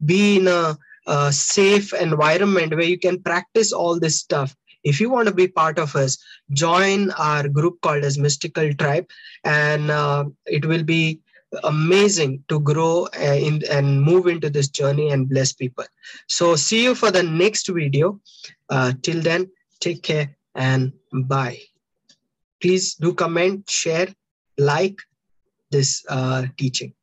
[0.04, 0.76] Be in a
[1.06, 4.54] a safe environment where you can practice all this stuff.
[4.84, 6.18] If you want to be part of us
[6.52, 9.08] join our group called as mystical tribe
[9.44, 11.20] and uh, it will be
[11.64, 15.84] amazing to grow uh, in, and move into this journey and bless people.
[16.28, 18.20] So see you for the next video.
[18.70, 19.50] Uh, till then
[19.80, 21.58] take care and bye.
[22.60, 24.08] Please do comment share
[24.56, 24.96] like
[25.70, 26.94] this uh, teaching